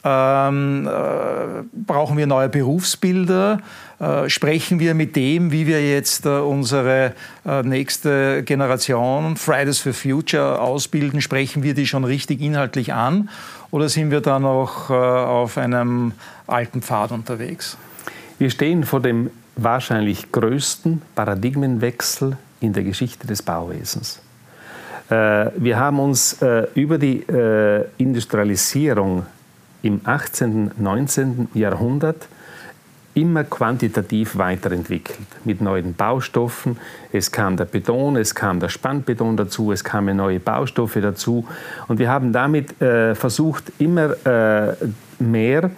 Ähm, 0.05 0.87
äh, 0.87 1.63
brauchen 1.71 2.17
wir 2.17 2.27
neue 2.27 2.49
Berufsbilder? 2.49 3.59
Äh, 3.99 4.29
sprechen 4.29 4.79
wir 4.79 4.93
mit 4.93 5.15
dem, 5.15 5.51
wie 5.51 5.65
wir 5.65 5.81
jetzt 5.81 6.27
äh, 6.27 6.29
unsere 6.29 7.13
äh, 7.45 7.63
nächste 7.63 8.43
Generation 8.43 9.35
Fridays 9.35 9.79
for 9.79 9.93
Future 9.93 10.59
ausbilden, 10.61 11.21
sprechen 11.21 11.63
wir 11.63 11.73
die 11.73 11.87
schon 11.87 12.03
richtig 12.03 12.41
inhaltlich 12.41 12.93
an? 12.93 13.29
Oder 13.71 13.89
sind 13.89 14.11
wir 14.11 14.21
da 14.21 14.39
noch 14.39 14.91
äh, 14.91 14.93
auf 14.93 15.57
einem 15.57 16.11
alten 16.45 16.83
Pfad 16.83 17.11
unterwegs? 17.11 17.77
Wir 18.37 18.51
stehen 18.51 18.83
vor 18.83 18.99
dem 18.99 19.31
wahrscheinlich 19.55 20.31
größten 20.31 21.01
Paradigmenwechsel 21.15 22.37
in 22.59 22.73
der 22.73 22.83
Geschichte 22.83 23.27
des 23.27 23.41
Bauwesens. 23.41 24.19
Äh, 25.09 25.51
wir 25.57 25.77
haben 25.77 25.99
uns 25.99 26.41
äh, 26.41 26.67
über 26.75 26.97
die 26.97 27.21
äh, 27.21 27.85
Industrialisierung 27.97 29.25
im 29.81 30.01
18., 30.03 30.71
und 30.71 30.81
19. 30.81 31.49
Jahrhundert 31.53 32.27
immer 33.15 33.43
quantitativ 33.43 34.37
weiterentwickelt 34.37 35.27
mit 35.43 35.61
neuen 35.61 35.93
Baustoffen. 35.93 36.77
Es 37.11 37.31
kam 37.31 37.57
der 37.57 37.65
Beton, 37.65 38.15
es 38.15 38.33
kam 38.33 38.59
der 38.59 38.69
Spannbeton 38.69 39.37
dazu, 39.37 39.71
es 39.71 39.83
kamen 39.83 40.17
neue 40.17 40.39
Baustoffe 40.39 40.99
dazu. 40.99 41.45
Und 41.87 41.99
wir 41.99 42.09
haben 42.09 42.33
damit 42.33 42.73
versucht, 42.79 43.71
immer 43.77 44.15
mehr 45.19 45.69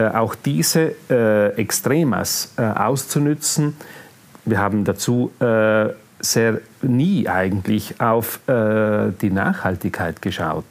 auch 0.00 0.34
diese 0.34 0.94
äh, 1.10 1.48
Extremas 1.56 2.52
äh, 2.56 2.62
auszunützen. 2.62 3.76
Wir 4.44 4.58
haben 4.58 4.84
dazu 4.84 5.30
sehr 6.18 6.60
nie 6.82 7.28
eigentlich 7.28 8.00
auf 8.00 8.40
die 8.46 9.30
Nachhaltigkeit 9.30 10.20
geschaut, 10.20 10.64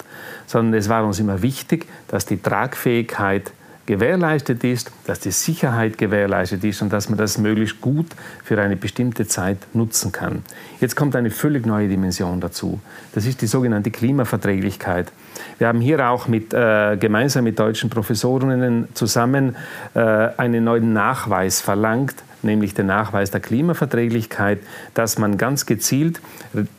sondern 0.45 0.73
es 0.73 0.89
war 0.89 1.05
uns 1.05 1.19
immer 1.19 1.41
wichtig, 1.41 1.87
dass 2.09 2.25
die 2.25 2.41
Tragfähigkeit 2.41 3.53
gewährleistet 3.85 4.63
ist, 4.63 4.91
dass 5.05 5.19
die 5.19 5.31
Sicherheit 5.31 5.97
gewährleistet 5.97 6.63
ist 6.63 6.81
und 6.81 6.93
dass 6.93 7.09
man 7.09 7.17
das 7.17 7.37
möglichst 7.37 7.81
gut 7.81 8.07
für 8.43 8.61
eine 8.61 8.75
bestimmte 8.75 9.27
Zeit 9.27 9.57
nutzen 9.73 10.11
kann. 10.11 10.43
Jetzt 10.79 10.95
kommt 10.95 11.15
eine 11.15 11.31
völlig 11.31 11.65
neue 11.65 11.87
Dimension 11.89 12.39
dazu. 12.39 12.79
Das 13.13 13.25
ist 13.25 13.41
die 13.41 13.47
sogenannte 13.47 13.91
Klimaverträglichkeit. 13.91 15.11
Wir 15.57 15.67
haben 15.67 15.81
hier 15.81 16.09
auch 16.09 16.27
mit, 16.27 16.53
äh, 16.53 16.97
gemeinsam 16.97 17.43
mit 17.43 17.59
deutschen 17.59 17.89
Professorinnen 17.89 18.87
zusammen 18.93 19.55
äh, 19.93 19.99
einen 19.99 20.63
neuen 20.63 20.93
Nachweis 20.93 21.61
verlangt, 21.61 22.15
nämlich 22.41 22.73
den 22.73 22.87
Nachweis 22.87 23.31
der 23.31 23.41
Klimaverträglichkeit, 23.41 24.59
dass 24.93 25.17
man 25.17 25.37
ganz 25.37 25.65
gezielt 25.65 26.21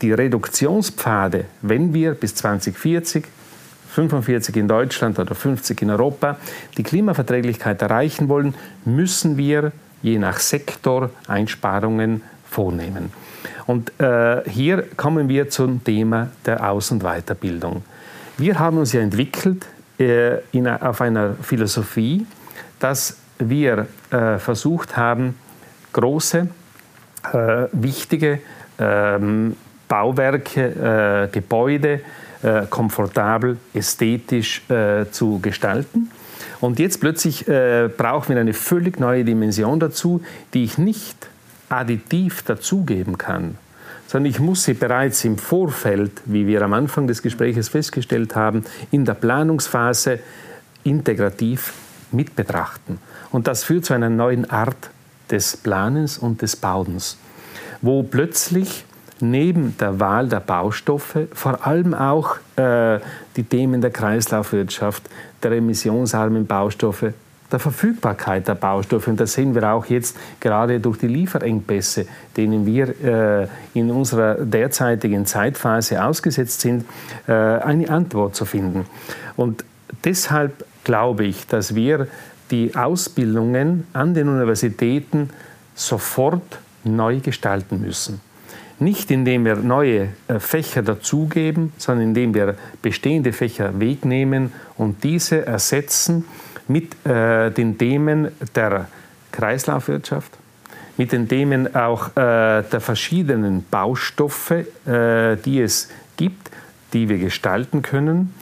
die 0.01 0.13
Reduktionspfade, 0.13 1.45
wenn 1.63 1.95
wir 1.95 2.13
bis 2.15 2.35
2040 2.35 3.25
45 3.93 4.57
in 4.57 4.69
Deutschland 4.69 5.19
oder 5.19 5.35
50 5.35 5.83
in 5.83 5.91
Europa, 5.91 6.39
die 6.79 6.83
Klimaverträglichkeit 6.83 7.83
erreichen 7.83 8.29
wollen, 8.29 8.55
müssen 8.85 9.37
wir 9.37 9.73
je 10.03 10.19
nach 10.19 10.39
Sektor 10.39 11.11
Einsparungen 11.29 12.23
vornehmen. 12.49 13.13
Und 13.67 13.93
äh, 14.01 14.43
hier 14.49 14.83
kommen 14.97 15.29
wir 15.29 15.49
zum 15.49 15.85
Thema 15.85 16.29
der 16.47 16.69
Aus- 16.71 16.91
und 16.91 17.03
Weiterbildung. 17.03 17.83
Wir 18.43 18.59
haben 18.59 18.79
uns 18.79 18.93
ja 18.93 19.01
entwickelt 19.01 19.67
äh, 20.01 20.39
in, 20.51 20.67
auf 20.67 21.01
einer 21.01 21.35
Philosophie, 21.43 22.27
dass 22.81 23.17
wir 23.39 23.87
äh, 24.11 24.37
versucht 24.39 24.97
haben, 24.97 25.37
große, 25.93 26.49
äh, 27.33 27.37
wichtige 27.71 28.41
ähm, 28.81 29.57
Bauwerke, 29.87 31.29
äh, 31.29 31.33
Gebäude 31.33 32.01
äh, 32.43 32.63
komfortabel, 32.69 33.59
ästhetisch 33.75 34.69
äh, 34.69 35.09
zu 35.13 35.39
gestalten. 35.39 36.11
Und 36.61 36.81
jetzt 36.81 37.01
plötzlich 37.01 37.45
brauchen 37.45 38.35
wir 38.35 38.41
eine 38.41 38.55
völlig 38.55 38.99
neue 38.99 39.25
Dimension 39.25 39.79
dazu, 39.79 40.21
die 40.53 40.65
ich 40.65 40.79
nicht 40.79 41.29
additiv 41.69 42.43
dazugeben 42.43 43.19
kann, 43.19 43.57
sondern 44.13 44.31
ich 44.31 44.41
muss 44.41 44.65
sie 44.65 44.75
bereits 44.75 45.25
im 45.25 45.39
Vorfeld, 45.39 46.21
wie 46.27 46.47
wir 46.47 46.61
am 46.61 46.75
Anfang 46.75 47.07
des 47.07 47.23
Gesprächs 47.23 47.71
festgestellt 47.71 48.37
haben, 48.37 48.63
in 48.91 49.07
der 49.07 49.15
Planungsphase 49.15 50.19
integrativ 50.85 51.73
mit 52.11 52.37
betrachten. 52.37 52.99
Und 53.31 53.47
das 53.47 53.65
führt 53.65 53.87
zu 53.87 53.95
einer 53.95 54.11
neuen 54.11 54.51
Art 54.51 54.91
des 55.31 55.57
Planens 55.57 56.19
und 56.19 56.43
des 56.43 56.57
Bauens, 56.57 57.17
wo 57.81 58.03
plötzlich 58.03 58.85
neben 59.21 59.79
der 59.79 59.99
Wahl 59.99 60.29
der 60.29 60.41
Baustoffe 60.41 61.29
vor 61.33 61.67
allem 61.67 61.95
auch 61.95 62.37
äh, 62.57 62.99
die 63.37 63.45
Themen 63.45 63.81
der 63.81 63.93
Kreislaufwirtschaft, 63.93 65.05
der 65.43 65.53
emissionsarmen 65.53 66.47
Baustoffe, 66.47 67.15
der 67.53 67.61
Verfügbarkeit 67.61 68.49
der 68.49 68.55
Baustoffe. 68.55 69.09
Und 69.09 69.21
das 69.21 69.35
sehen 69.35 69.55
wir 69.55 69.69
auch 69.73 69.87
jetzt 69.87 70.17
gerade 70.41 70.81
durch 70.81 70.99
die 70.99 71.07
Lieferengpässe, 71.07 72.07
denen 72.37 72.67
wir 72.67 72.89
äh, 73.03 73.49
in 73.75 73.91
unserer 73.91 74.35
derzeitigen 74.35 75.27
Zeitphase 75.27 76.03
ausgesetzt 76.03 76.63
sind, 76.63 76.85
äh, 77.27 77.33
eine 77.33 77.89
Antwort 77.91 78.35
zu 78.35 78.45
finden. 78.45 78.87
Und 79.37 79.65
deshalb 80.05 80.65
glaube 80.85 81.25
ich, 81.25 81.47
dass 81.47 81.75
wir 81.75 82.09
die 82.51 82.75
Ausbildungen 82.75 83.87
an 83.93 84.15
den 84.15 84.29
Universitäten 84.29 85.31
sofort 85.75 86.59
neu 86.85 87.21
gestalten 87.21 87.81
müssen. 87.81 88.21
Nicht 88.79 89.11
indem 89.11 89.45
wir 89.45 89.57
neue 89.57 90.09
äh, 90.29 90.41
Fächer 90.41 90.83
dazugeben, 90.83 91.73
sondern 91.79 92.09
indem 92.09 92.35
wir 92.35 92.57
bestehende 92.83 93.33
Fächer 93.33 93.79
wegnehmen 93.79 94.53
und 94.77 95.05
diese 95.05 95.47
ersetzen 95.47 96.25
mit 96.69 97.05
äh, 97.07 97.51
den 97.51 97.79
Themen 97.79 98.29
der 98.55 98.87
Kreislaufwirtschaft, 99.33 100.33
mit 100.97 101.13
den 101.13 101.29
Themen 101.29 101.75
auch 101.75 102.09
äh, 102.11 102.63
der 102.63 102.81
verschiedenen 102.81 103.65
Baustoffe, 103.71 104.51
äh, 104.51 105.37
die 105.37 105.61
es 105.61 105.89
gibt, 106.17 106.51
die 106.93 107.09
wir 107.09 107.19
gestalten 107.19 107.83
können, 107.83 108.35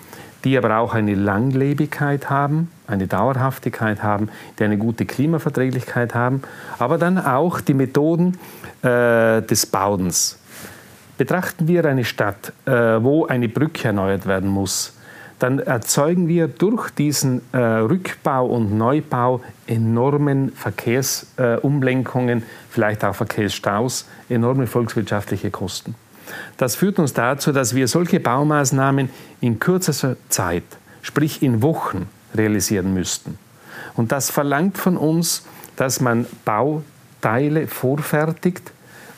die 0.44 0.56
aber 0.56 0.78
auch 0.78 0.94
eine 0.94 1.14
Langlebigkeit 1.14 2.30
haben, 2.30 2.70
eine 2.86 3.06
Dauerhaftigkeit 3.06 4.02
haben, 4.02 4.30
die 4.58 4.64
eine 4.64 4.78
gute 4.78 5.06
Klimaverträglichkeit 5.06 6.14
haben, 6.14 6.42
aber 6.78 6.98
dann 6.98 7.18
auch 7.18 7.60
die 7.60 7.74
Methoden 7.74 8.38
äh, 8.82 9.42
des 9.42 9.66
Bauens. 9.66 10.38
Betrachten 11.18 11.68
wir 11.68 11.84
eine 11.84 12.04
Stadt, 12.04 12.52
äh, 12.64 12.72
wo 12.72 13.26
eine 13.26 13.48
Brücke 13.48 13.88
erneuert 13.88 14.26
werden 14.26 14.48
muss, 14.48 14.94
dann 15.40 15.58
erzeugen 15.58 16.28
wir 16.28 16.48
durch 16.48 16.90
diesen 16.90 17.40
äh, 17.52 17.58
Rückbau 17.58 18.46
und 18.46 18.76
Neubau 18.76 19.40
enormen 19.66 20.52
Verkehrsumlenkungen, 20.52 22.42
vielleicht 22.68 23.04
auch 23.04 23.14
Verkehrsstaus, 23.14 24.06
enorme 24.28 24.66
volkswirtschaftliche 24.66 25.50
Kosten. 25.50 25.94
Das 26.58 26.76
führt 26.76 26.98
uns 26.98 27.14
dazu, 27.14 27.52
dass 27.52 27.74
wir 27.74 27.88
solche 27.88 28.20
Baumaßnahmen 28.20 29.08
in 29.40 29.58
kürzester 29.58 30.16
Zeit, 30.28 30.64
sprich 31.02 31.42
in 31.42 31.62
Wochen, 31.62 32.06
realisieren 32.34 32.92
müssten. 32.94 33.38
Und 33.96 34.12
das 34.12 34.30
verlangt 34.30 34.78
von 34.78 34.96
uns, 34.96 35.44
dass 35.76 36.00
man 36.00 36.26
Bauteile 36.44 37.66
vorfertigt 37.66 38.72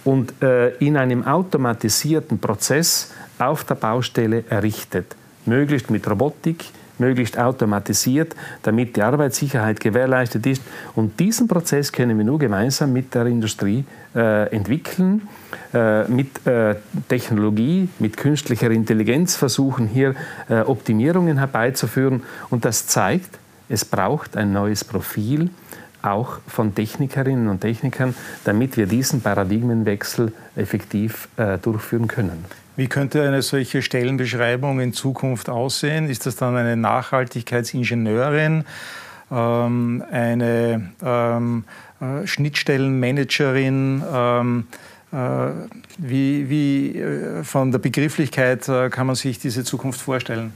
und 0.05 0.41
äh, 0.41 0.71
in 0.77 0.97
einem 0.97 1.27
automatisierten 1.27 2.39
Prozess 2.39 3.13
auf 3.39 3.65
der 3.65 3.75
Baustelle 3.75 4.45
errichtet. 4.49 5.17
Möglichst 5.47 5.91
mit 5.91 6.09
Robotik, 6.09 6.65
möglichst 6.99 7.39
automatisiert, 7.39 8.35
damit 8.63 8.97
die 8.97 9.03
Arbeitssicherheit 9.03 9.81
gewährleistet 9.81 10.47
ist. 10.47 10.63
Und 10.95 11.19
diesen 11.19 11.49
Prozess 11.49 11.93
können 11.93 12.17
wir 12.17 12.25
nur 12.25 12.39
gemeinsam 12.39 12.93
mit 12.93 13.15
der 13.15 13.27
Industrie 13.27 13.85
äh, 14.15 14.55
entwickeln, 14.55 15.29
äh, 15.75 16.05
mit 16.05 16.47
äh, 16.47 16.77
Technologie, 17.09 17.89
mit 17.99 18.17
künstlicher 18.17 18.71
Intelligenz 18.71 19.37
versuchen, 19.37 19.87
hier 19.87 20.15
äh, 20.49 20.61
Optimierungen 20.61 21.39
herbeizuführen. 21.39 22.23
Und 22.51 22.65
das 22.65 22.87
zeigt, 22.87 23.39
es 23.69 23.85
braucht 23.85 24.37
ein 24.37 24.53
neues 24.53 24.85
Profil, 24.85 25.51
auch 26.03 26.41
von 26.49 26.75
Technikerinnen 26.75 27.49
und 27.49 27.61
Technikern, 27.61 28.15
damit 28.45 28.77
wir 28.77 28.87
diesen 28.87 29.21
Paradigmenwechsel 29.21 30.33
effektiv 30.57 31.29
äh, 31.37 31.59
durchführen 31.59 32.09
können. 32.09 32.45
Wie 32.77 32.87
könnte 32.87 33.23
eine 33.23 33.43
solche 33.43 33.83
Stellenbeschreibung 33.83 34.81
in 34.81 34.93
Zukunft 34.93 35.51
aussehen? 35.51 36.09
Ist 36.09 36.27
das 36.27 36.37
dann 36.37 36.57
eine 36.57 36.77
Nachhaltigkeitsingenieurin, 36.77 38.65
ähm, 39.31 40.05
eine 40.11 40.91
ähm, 41.05 41.65
äh, 42.01 42.27
Schnittstellenmanagerin? 42.27 44.03
Ähm, 44.11 44.67
äh, 45.13 45.51
wie, 45.99 46.49
wie 46.49 46.99
äh, 46.99 47.45
von 47.45 47.71
der 47.71 47.79
Begrifflichkeit 47.79 48.67
äh, 48.69 48.89
kann 48.89 49.07
man 49.07 49.17
sich 49.17 49.39
diese 49.39 49.63
Zukunft 49.63 50.01
vorstellen? 50.01 50.55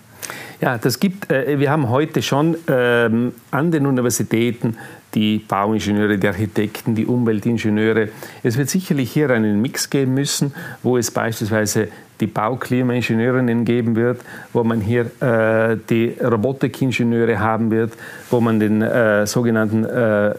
Ja, 0.61 0.79
das 0.79 0.99
gibt, 0.99 1.29
wir 1.29 1.71
haben 1.71 1.91
heute 1.91 2.23
schon 2.23 2.57
ähm, 2.67 3.33
an 3.51 3.71
den 3.71 3.87
Universitäten 3.87 4.77
die 5.15 5.39
Bauingenieure, 5.39 6.19
die 6.19 6.27
Architekten, 6.27 6.95
die 6.95 7.07
Umweltingenieure. 7.07 8.09
Es 8.43 8.57
wird 8.57 8.71
sicherlich 8.71 9.13
hier 9.13 9.31
einen 9.31 9.61
Mix 9.61 9.89
geben 9.91 10.15
müssen, 10.15 10.55
wo 10.83 10.97
es 10.97 11.11
beispielsweise 11.11 11.89
die 12.21 12.27
Bauklimaingenieurinnen 12.27 13.65
geben 13.65 13.97
wird, 13.97 14.21
wo 14.53 14.65
man 14.65 14.81
hier 14.81 15.11
äh, 15.21 15.77
die 15.91 16.17
Robotikingenieure 16.23 17.41
haben 17.41 17.71
wird, 17.71 17.93
wo 18.31 18.41
man 18.41 18.59
den 18.59 18.83
äh, 18.83 19.27
sogenannten 19.27 19.85
äh, 19.85 20.35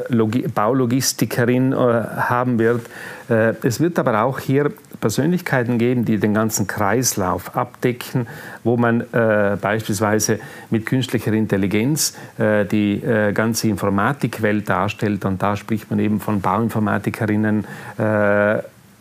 Baulogistikerinnen 0.53 1.73
äh, 1.73 1.75
haben 1.75 2.59
wird. 2.59 2.81
Äh, 3.29 3.53
es 3.63 3.79
wird 3.79 3.99
aber 3.99 4.23
auch 4.23 4.39
hier 4.39 4.71
Persönlichkeiten 4.99 5.77
geben, 5.77 6.05
die 6.05 6.17
den 6.17 6.33
ganzen 6.33 6.65
Kreislauf 6.65 7.55
abdecken, 7.55 8.27
wo 8.63 8.77
man 8.77 9.01
äh, 9.13 9.55
beispielsweise 9.61 10.39
mit 10.71 10.87
künstlicher 10.87 11.33
Intelligenz 11.33 12.15
die 12.39 13.01
ganze 13.33 13.67
Informatikwelt 13.67 14.67
darstellt. 14.67 15.25
Und 15.25 15.41
da 15.41 15.55
spricht 15.55 15.89
man 15.89 15.99
eben 15.99 16.19
von 16.19 16.41
Bauinformatikerinnen 16.41 17.65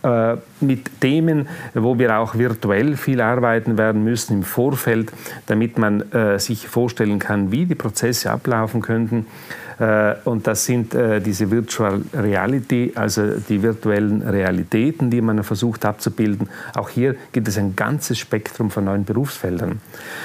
äh, 0.07 0.37
mit 0.61 1.01
Themen, 1.01 1.49
wo 1.75 1.99
wir 1.99 2.19
auch 2.19 2.37
virtuell 2.37 2.97
viel 2.97 3.21
arbeiten 3.21 3.77
werden 3.77 4.05
müssen 4.05 4.35
im 4.39 4.43
Vorfeld, 4.43 5.13
damit 5.47 5.79
man 5.79 6.13
äh, 6.13 6.39
sich 6.39 6.69
vorstellen 6.69 7.19
kann, 7.19 7.51
wie 7.51 7.67
die 7.67 7.75
Prozesse 7.75 8.31
ablaufen 8.31 8.81
könnten. 8.81 9.27
Äh, 9.79 10.15
und 10.25 10.47
das 10.47 10.65
sind 10.65 10.95
äh, 10.95 11.21
diese 11.21 11.51
Virtual 11.51 12.01
Reality, 12.15 12.93
also 12.95 13.39
die 13.49 13.63
virtuellen 13.63 14.23
Realitäten, 14.23 15.11
die 15.11 15.21
man 15.21 15.43
versucht 15.43 15.85
abzubilden. 15.85 16.49
Auch 16.75 16.89
hier 16.89 17.17
gibt 17.33 17.49
es 17.49 17.59
ein 17.59 17.77
ganzes 17.77 18.19
Spektrum 18.19 18.71
von 18.71 18.85
neuen 18.85 19.05
Berufsfeldern. 19.05 19.81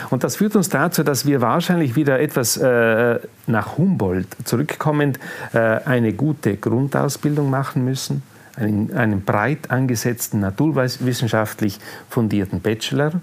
Und 0.09 0.23
das 0.23 0.37
führt 0.37 0.55
uns 0.55 0.69
dazu, 0.69 1.03
dass 1.03 1.25
wir 1.25 1.41
wahrscheinlich 1.41 1.95
wieder 1.95 2.19
etwas 2.19 2.57
äh, 2.57 3.19
nach 3.47 3.77
Humboldt 3.77 4.27
zurückkommend 4.45 5.19
eine 5.51 6.13
gute 6.13 6.55
Grundausbildung 6.55 7.49
machen 7.49 7.83
müssen 7.83 8.21
einen, 8.61 8.93
einen 8.93 9.23
breit 9.23 9.69
angesetzten, 9.71 10.39
naturwissenschaftlich 10.39 11.79
fundierten 12.09 12.61
Bachelor 12.61 13.13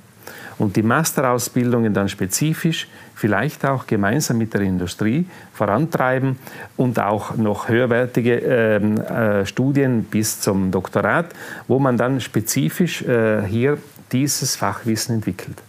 und 0.59 0.77
die 0.77 0.83
Masterausbildungen 0.83 1.95
dann 1.95 2.09
spezifisch, 2.09 2.89
vielleicht 3.15 3.65
auch 3.65 3.87
gemeinsam 3.87 4.39
mit 4.39 4.55
der 4.55 4.63
Industrie 4.63 5.27
vorantreiben 5.53 6.37
und 6.77 6.99
auch 6.99 7.37
noch 7.37 7.69
höherwertige 7.69 8.35
ähm, 8.39 9.01
äh, 9.01 9.47
Studien 9.47 10.05
bis 10.05 10.41
zum 10.41 10.71
Doktorat, 10.71 11.27
wo 11.67 11.79
man 11.79 11.97
dann 11.97 12.21
spezifisch 12.21 13.03
äh, 13.03 13.43
hier 13.43 13.79
dieses 14.13 14.57
Fachwissen 14.57 15.17
entwickelt. 15.17 15.63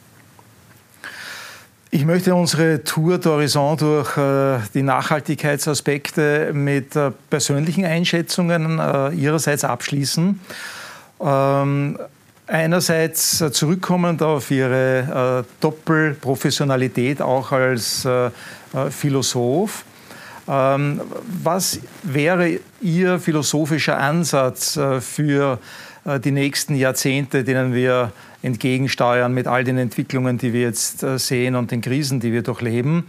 Ich 1.91 2.05
möchte 2.05 2.35
unsere 2.35 2.83
Tour 2.83 3.15
d'Horizon 3.15 3.75
durch 3.75 4.15
äh, 4.15 4.59
die 4.75 4.83
Nachhaltigkeitsaspekte 4.83 6.51
mit 6.53 6.95
äh, 6.95 7.09
persönlichen 7.31 7.83
Einschätzungen 7.83 8.77
äh, 8.77 9.09
Ihrerseits 9.15 9.63
abschließen. 9.63 10.39
Ähm, 11.19 11.99
einerseits 12.45 13.43
zurückkommend 13.51 14.21
auf 14.21 14.51
Ihre 14.51 15.45
Doppelprofessionalität 15.61 17.21
auch 17.21 17.51
als 17.51 18.07
Philosoph. 18.89 19.83
Ähm, 20.47 21.01
was 21.43 21.79
wäre 22.03 22.59
Ihr 22.81 23.19
philosophischer 23.19 23.99
Ansatz 23.99 24.79
für 24.99 25.59
die 26.23 26.31
nächsten 26.31 26.73
Jahrzehnte, 26.75 27.43
denen 27.43 27.73
wir 27.73 28.11
entgegensteuern 28.41 29.33
mit 29.33 29.47
all 29.47 29.63
den 29.63 29.77
Entwicklungen, 29.77 30.37
die 30.37 30.53
wir 30.53 30.61
jetzt 30.61 31.05
sehen 31.17 31.55
und 31.55 31.71
den 31.71 31.81
Krisen, 31.81 32.19
die 32.19 32.31
wir 32.31 32.41
durchleben. 32.41 33.03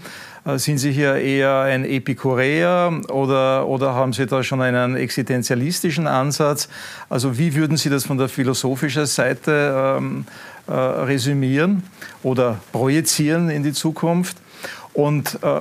Sind 0.56 0.78
Sie 0.78 0.90
hier 0.90 1.16
eher 1.16 1.60
ein 1.60 1.84
Epikureer 1.84 3.00
oder, 3.10 3.68
oder 3.68 3.94
haben 3.94 4.12
Sie 4.14 4.26
da 4.26 4.42
schon 4.42 4.62
einen 4.62 4.96
existenzialistischen 4.96 6.06
Ansatz? 6.06 6.68
Also 7.10 7.38
wie 7.38 7.54
würden 7.54 7.76
Sie 7.76 7.90
das 7.90 8.06
von 8.06 8.16
der 8.16 8.28
philosophischen 8.28 9.04
Seite 9.04 9.98
ähm, 9.98 10.24
äh, 10.66 10.72
resümieren 10.72 11.82
oder 12.22 12.58
projizieren 12.72 13.50
in 13.50 13.62
die 13.62 13.72
Zukunft? 13.72 14.38
Und 14.92 15.38
äh, 15.42 15.60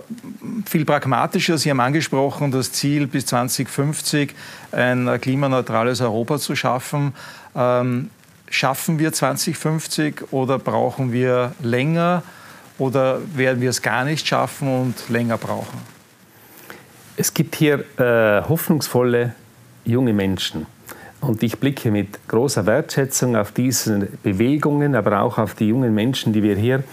viel 0.66 0.86
pragmatischer, 0.86 1.58
Sie 1.58 1.70
haben 1.70 1.80
angesprochen, 1.80 2.52
das 2.52 2.72
Ziel 2.72 3.06
bis 3.06 3.26
2050 3.28 4.34
ein 4.72 5.20
klimaneutrales 5.22 6.02
Europa 6.02 6.40
zu 6.40 6.56
schaffen. 6.56 7.14
Ähm, 7.56 8.10
schaffen 8.50 9.00
wir 9.00 9.14
2050 9.14 10.32
oder 10.32 10.60
brauchen 10.60 11.12
wir 11.12 11.54
länger? 11.62 12.24
Oder 12.78 13.20
werden 13.36 13.62
wir 13.62 13.70
es 13.70 13.82
gar 13.82 14.06
nicht 14.06 14.26
schaffen 14.26 14.82
und 14.82 15.10
länger 15.10 15.38
brauchen? 15.38 15.80
Es 17.18 17.34
gibt 17.34 17.56
hier 17.56 17.84
äh, 18.00 18.48
hoffnungsvolle 18.48 19.36
junge 19.84 20.14
Menschen. 20.14 20.66
Und 21.20 21.44
ich 21.44 21.60
blicke 21.60 21.92
mit 21.92 22.28
großer 22.30 22.66
Wertschätzung 22.66 23.36
auf 23.36 23.52
diese 23.52 24.08
Bewegungen, 24.24 24.96
aber 24.96 25.22
auch 25.22 25.38
auf 25.38 25.54
die 25.54 25.68
jungen 25.68 25.94
Menschen, 25.94 26.32
die 26.32 26.42
wir 26.42 26.56
hier 26.56 26.84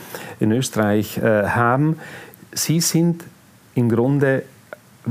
in 0.40 0.50
Österreich 0.50 1.18
äh, 1.18 1.46
haben. 1.46 2.00
Sie 2.52 2.80
sind 2.80 3.22
im 3.76 3.88
Grunde 3.88 4.42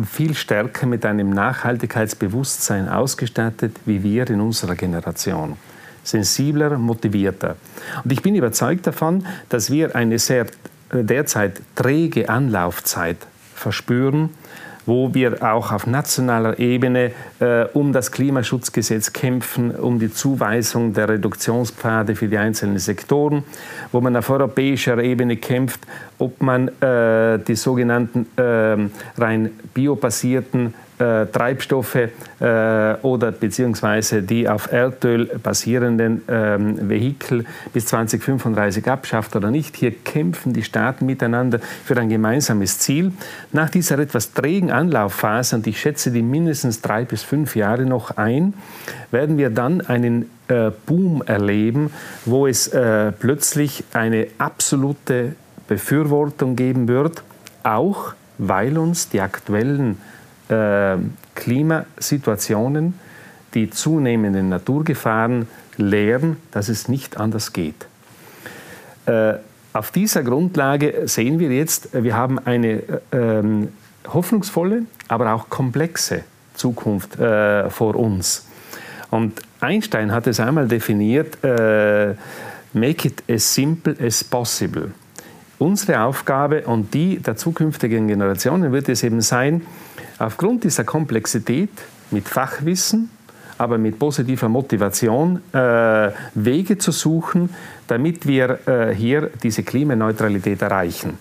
viel 0.03 0.35
stärker 0.35 0.85
mit 0.87 1.05
einem 1.05 1.29
Nachhaltigkeitsbewusstsein 1.29 2.89
ausgestattet 2.89 3.77
wie 3.85 4.03
wir 4.03 4.29
in 4.29 4.41
unserer 4.41 4.75
Generation. 4.75 5.55
Sensibler, 6.05 6.77
motivierter. 6.77 7.55
Und 8.03 8.13
ich 8.13 8.21
bin 8.21 8.35
überzeugt 8.35 8.87
davon, 8.87 9.25
dass 9.49 9.69
wir 9.69 9.95
eine 9.95 10.19
sehr 10.19 10.45
äh, 10.91 11.03
derzeit 11.03 11.61
träge 11.75 12.29
Anlaufzeit 12.29 13.17
verspüren 13.53 14.29
wo 14.85 15.13
wir 15.13 15.43
auch 15.43 15.71
auf 15.71 15.87
nationaler 15.87 16.59
Ebene 16.59 17.11
äh, 17.39 17.65
um 17.73 17.91
das 17.91 18.11
Klimaschutzgesetz 18.11 19.13
kämpfen, 19.13 19.71
um 19.71 19.99
die 19.99 20.11
Zuweisung 20.11 20.93
der 20.93 21.09
Reduktionspfade 21.09 22.15
für 22.15 22.27
die 22.27 22.37
einzelnen 22.37 22.79
Sektoren, 22.79 23.43
wo 23.91 24.01
man 24.01 24.15
auf 24.15 24.29
europäischer 24.29 24.97
Ebene 24.99 25.37
kämpft, 25.37 25.79
ob 26.19 26.41
man 26.41 26.67
äh, 26.81 27.39
die 27.39 27.55
sogenannten 27.55 28.27
äh, 28.37 29.21
rein 29.21 29.51
biobasierten 29.73 30.73
äh, 30.97 31.25
Treibstoffe 31.25 31.95
äh, 31.95 32.09
oder 33.01 33.31
beziehungsweise 33.31 34.21
die 34.21 34.47
auf 34.47 34.71
Erdöl 34.71 35.25
basierenden 35.43 36.21
ähm, 36.27 36.89
Vehikel 36.89 37.45
bis 37.73 37.87
2035 37.87 38.87
abschafft 38.87 39.35
oder 39.35 39.51
nicht. 39.51 39.75
Hier 39.75 39.91
kämpfen 39.91 40.53
die 40.53 40.63
Staaten 40.63 41.05
miteinander 41.05 41.59
für 41.83 41.97
ein 41.97 42.09
gemeinsames 42.09 42.79
Ziel. 42.79 43.11
Nach 43.51 43.69
dieser 43.69 43.99
etwas 43.99 44.33
trägen 44.33 44.71
Anlaufphase, 44.71 45.57
und 45.57 45.67
ich 45.67 45.79
schätze 45.79 46.11
die 46.11 46.21
mindestens 46.21 46.81
drei 46.81 47.03
bis 47.03 47.23
fünf 47.23 47.55
Jahre 47.55 47.83
noch 47.83 48.11
ein, 48.17 48.53
werden 49.11 49.37
wir 49.37 49.49
dann 49.49 49.81
einen 49.81 50.29
äh, 50.47 50.71
Boom 50.85 51.21
erleben, 51.25 51.91
wo 52.23 52.47
es 52.47 52.67
äh, 52.69 53.11
plötzlich 53.11 53.83
eine 53.93 54.27
absolute 54.37 55.35
Befürwortung 55.67 56.55
geben 56.55 56.87
wird, 56.87 57.23
auch 57.63 58.13
weil 58.37 58.77
uns 58.77 59.09
die 59.09 59.21
aktuellen 59.21 59.93
äh, 59.93 60.14
Klimasituationen, 60.47 62.93
die 63.55 63.69
zunehmenden 63.69 64.49
Naturgefahren 64.49 65.47
lehren, 65.77 66.37
dass 66.51 66.69
es 66.69 66.87
nicht 66.87 67.17
anders 67.17 67.53
geht. 67.53 67.87
Äh, 69.05 69.35
auf 69.73 69.91
dieser 69.91 70.23
Grundlage 70.23 71.03
sehen 71.05 71.39
wir 71.39 71.51
jetzt, 71.51 71.89
wir 71.93 72.15
haben 72.15 72.39
eine 72.39 72.83
äh, 73.11 73.67
hoffnungsvolle, 74.07 74.83
aber 75.07 75.33
auch 75.33 75.49
komplexe 75.49 76.21
Zukunft 76.53 77.19
äh, 77.19 77.69
vor 77.69 77.95
uns. 77.95 78.47
Und 79.11 79.41
Einstein 79.59 80.11
hat 80.11 80.27
es 80.27 80.39
einmal 80.39 80.67
definiert, 80.67 81.37
make 82.73 83.07
it 83.07 83.23
as 83.29 83.53
simple 83.53 83.95
as 84.05 84.23
possible. 84.23 84.91
Unsere 85.57 86.01
Aufgabe 86.01 86.63
und 86.63 86.93
die 86.93 87.19
der 87.19 87.37
zukünftigen 87.37 88.07
Generationen 88.07 88.73
wird 88.73 88.89
es 88.89 89.03
eben 89.03 89.21
sein, 89.21 89.61
Aufgrund 90.17 90.63
dieser 90.63 90.83
Komplexität 90.83 91.69
mit 92.11 92.27
Fachwissen, 92.29 93.09
aber 93.57 93.77
mit 93.77 93.99
positiver 93.99 94.49
Motivation 94.49 95.41
äh, 95.53 96.11
Wege 96.33 96.77
zu 96.77 96.91
suchen, 96.91 97.49
damit 97.87 98.27
wir 98.27 98.67
äh, 98.67 98.93
hier 98.93 99.29
diese 99.43 99.63
Klimaneutralität 99.63 100.61
erreichen. 100.61 101.17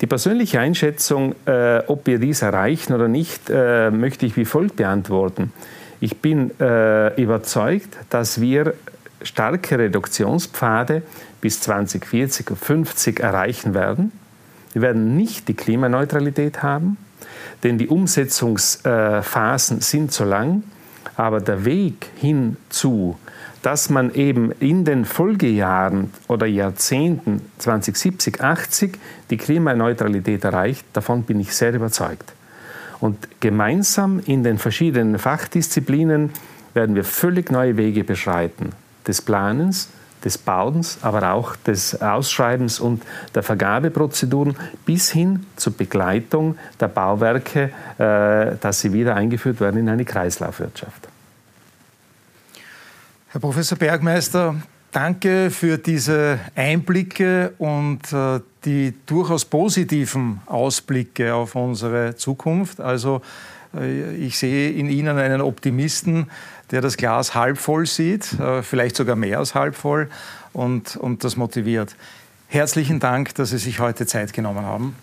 Die 0.00 0.06
persönliche 0.06 0.60
Einschätzung, 0.60 1.34
äh, 1.46 1.78
ob 1.86 2.06
wir 2.06 2.18
dies 2.18 2.42
erreichen 2.42 2.92
oder 2.92 3.08
nicht, 3.08 3.48
äh, 3.48 3.90
möchte 3.90 4.26
ich 4.26 4.36
wie 4.36 4.44
folgt 4.44 4.76
beantworten. 4.76 5.52
Ich 6.00 6.18
bin 6.18 6.50
äh, 6.60 7.20
überzeugt, 7.20 7.96
dass 8.10 8.40
wir 8.40 8.74
starke 9.22 9.78
Reduktionspfade 9.78 11.02
bis 11.40 11.60
2040 11.60 12.50
und 12.50 12.56
50 12.58 13.20
erreichen 13.20 13.74
werden. 13.74 14.12
Wir 14.72 14.82
werden 14.82 15.16
nicht 15.16 15.48
die 15.48 15.54
Klimaneutralität 15.54 16.62
haben, 16.62 16.96
denn 17.62 17.78
die 17.78 17.88
Umsetzungsphasen 17.88 19.80
sind 19.80 20.12
so 20.12 20.24
lang, 20.24 20.62
aber 21.16 21.40
der 21.40 21.64
Weg 21.64 22.06
hinzu, 22.16 23.16
dass 23.62 23.88
man 23.88 24.12
eben 24.14 24.52
in 24.60 24.84
den 24.84 25.04
Folgejahren 25.04 26.10
oder 26.28 26.46
Jahrzehnten 26.46 27.40
2070, 27.58 28.42
80 28.42 28.98
die 29.30 29.36
Klimaneutralität 29.36 30.44
erreicht, 30.44 30.84
davon 30.92 31.22
bin 31.22 31.40
ich 31.40 31.54
sehr 31.54 31.72
überzeugt. 31.72 32.34
Und 33.00 33.40
gemeinsam 33.40 34.20
in 34.26 34.42
den 34.44 34.58
verschiedenen 34.58 35.18
Fachdisziplinen 35.18 36.30
werden 36.74 36.94
wir 36.94 37.04
völlig 37.04 37.50
neue 37.50 37.76
Wege 37.76 38.04
beschreiten, 38.04 38.70
des 39.06 39.22
Planens, 39.22 39.88
des 40.24 40.38
Bauens, 40.38 40.98
aber 41.02 41.32
auch 41.32 41.56
des 41.56 42.00
Ausschreibens 42.00 42.80
und 42.80 43.02
der 43.34 43.42
Vergabeprozeduren 43.42 44.56
bis 44.84 45.10
hin 45.10 45.46
zur 45.56 45.74
Begleitung 45.74 46.56
der 46.80 46.88
Bauwerke, 46.88 47.70
äh, 47.98 48.56
dass 48.60 48.80
sie 48.80 48.92
wieder 48.92 49.14
eingeführt 49.14 49.60
werden 49.60 49.80
in 49.80 49.88
eine 49.88 50.04
Kreislaufwirtschaft. 50.04 51.08
Herr 53.28 53.40
Professor 53.40 53.76
Bergmeister, 53.76 54.54
danke 54.92 55.50
für 55.50 55.76
diese 55.76 56.38
Einblicke 56.54 57.52
und 57.58 58.12
äh, 58.12 58.40
die 58.64 58.94
durchaus 59.06 59.44
positiven 59.44 60.40
Ausblicke 60.46 61.34
auf 61.34 61.56
unsere 61.56 62.14
Zukunft. 62.16 62.80
Also 62.80 63.20
äh, 63.76 64.14
ich 64.14 64.38
sehe 64.38 64.70
in 64.70 64.88
Ihnen 64.88 65.18
einen 65.18 65.40
Optimisten, 65.40 66.30
der 66.70 66.80
das 66.80 66.96
Glas 66.96 67.34
halb 67.34 67.58
voll 67.58 67.86
sieht, 67.86 68.38
äh, 68.38 68.62
vielleicht 68.62 68.96
sogar 68.96 69.16
mehr 69.16 69.38
als 69.38 69.54
halb 69.54 69.74
voll 69.74 70.08
und, 70.52 70.96
und 70.96 71.24
das 71.24 71.36
motiviert. 71.36 71.94
Herzlichen 72.48 73.00
Dank, 73.00 73.34
dass 73.34 73.50
Sie 73.50 73.58
sich 73.58 73.80
heute 73.80 74.06
Zeit 74.06 74.32
genommen 74.32 74.64
haben. 74.64 74.96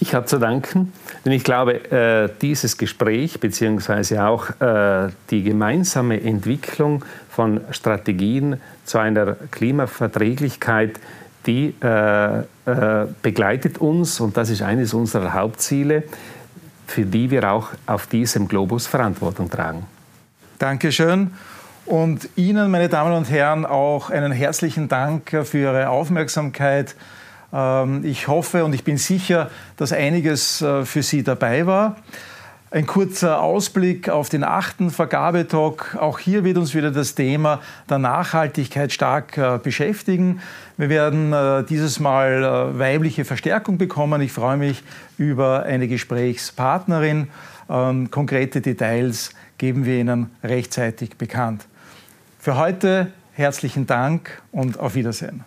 Ich 0.00 0.14
habe 0.14 0.26
zu 0.26 0.38
danken, 0.38 0.92
denn 1.24 1.32
ich 1.32 1.42
glaube, 1.42 1.90
äh, 1.90 2.28
dieses 2.40 2.78
Gespräch 2.78 3.40
beziehungsweise 3.40 4.24
auch 4.24 4.48
äh, 4.60 5.08
die 5.30 5.42
gemeinsame 5.42 6.20
Entwicklung 6.20 7.04
von 7.30 7.60
Strategien 7.72 8.60
zu 8.84 8.98
einer 8.98 9.36
Klimaverträglichkeit, 9.50 11.00
die 11.46 11.74
begleitet 13.22 13.78
uns 13.78 14.20
und 14.20 14.36
das 14.36 14.50
ist 14.50 14.60
eines 14.60 14.92
unserer 14.92 15.32
Hauptziele, 15.32 16.02
für 16.86 17.06
die 17.06 17.30
wir 17.30 17.50
auch 17.50 17.68
auf 17.86 18.06
diesem 18.06 18.48
Globus 18.48 18.86
Verantwortung 18.86 19.48
tragen. 19.48 19.86
Dankeschön. 20.58 21.30
Und 21.86 22.28
Ihnen, 22.34 22.70
meine 22.72 22.88
Damen 22.88 23.12
und 23.12 23.30
Herren, 23.30 23.64
auch 23.64 24.10
einen 24.10 24.32
herzlichen 24.32 24.88
Dank 24.88 25.30
für 25.44 25.58
Ihre 25.58 25.88
Aufmerksamkeit. 25.88 26.96
Ähm, 27.52 28.04
ich 28.04 28.26
hoffe 28.26 28.64
und 28.64 28.74
ich 28.74 28.82
bin 28.82 28.98
sicher, 28.98 29.50
dass 29.76 29.92
einiges 29.92 30.60
äh, 30.60 30.84
für 30.84 31.04
Sie 31.04 31.22
dabei 31.22 31.66
war. 31.66 31.96
Ein 32.72 32.86
kurzer 32.86 33.40
Ausblick 33.40 34.08
auf 34.08 34.28
den 34.28 34.42
achten 34.42 34.90
Vergabetalk. 34.90 35.96
Auch 35.98 36.18
hier 36.18 36.42
wird 36.42 36.58
uns 36.58 36.74
wieder 36.74 36.90
das 36.90 37.14
Thema 37.14 37.60
der 37.88 37.98
Nachhaltigkeit 37.98 38.92
stark 38.92 39.38
äh, 39.38 39.58
beschäftigen. 39.62 40.40
Wir 40.76 40.88
werden 40.88 41.32
äh, 41.32 41.62
dieses 41.62 42.00
Mal 42.00 42.76
weibliche 42.76 43.24
Verstärkung 43.24 43.78
bekommen. 43.78 44.20
Ich 44.22 44.32
freue 44.32 44.56
mich 44.56 44.82
über 45.18 45.62
eine 45.62 45.86
Gesprächspartnerin. 45.86 47.28
Ähm, 47.70 48.10
konkrete 48.10 48.60
Details 48.60 49.30
geben 49.58 49.84
wir 49.84 49.98
Ihnen 50.00 50.30
rechtzeitig 50.42 51.16
bekannt. 51.16 51.66
Für 52.38 52.56
heute 52.56 53.12
herzlichen 53.32 53.86
Dank 53.86 54.42
und 54.52 54.78
auf 54.78 54.94
Wiedersehen. 54.94 55.44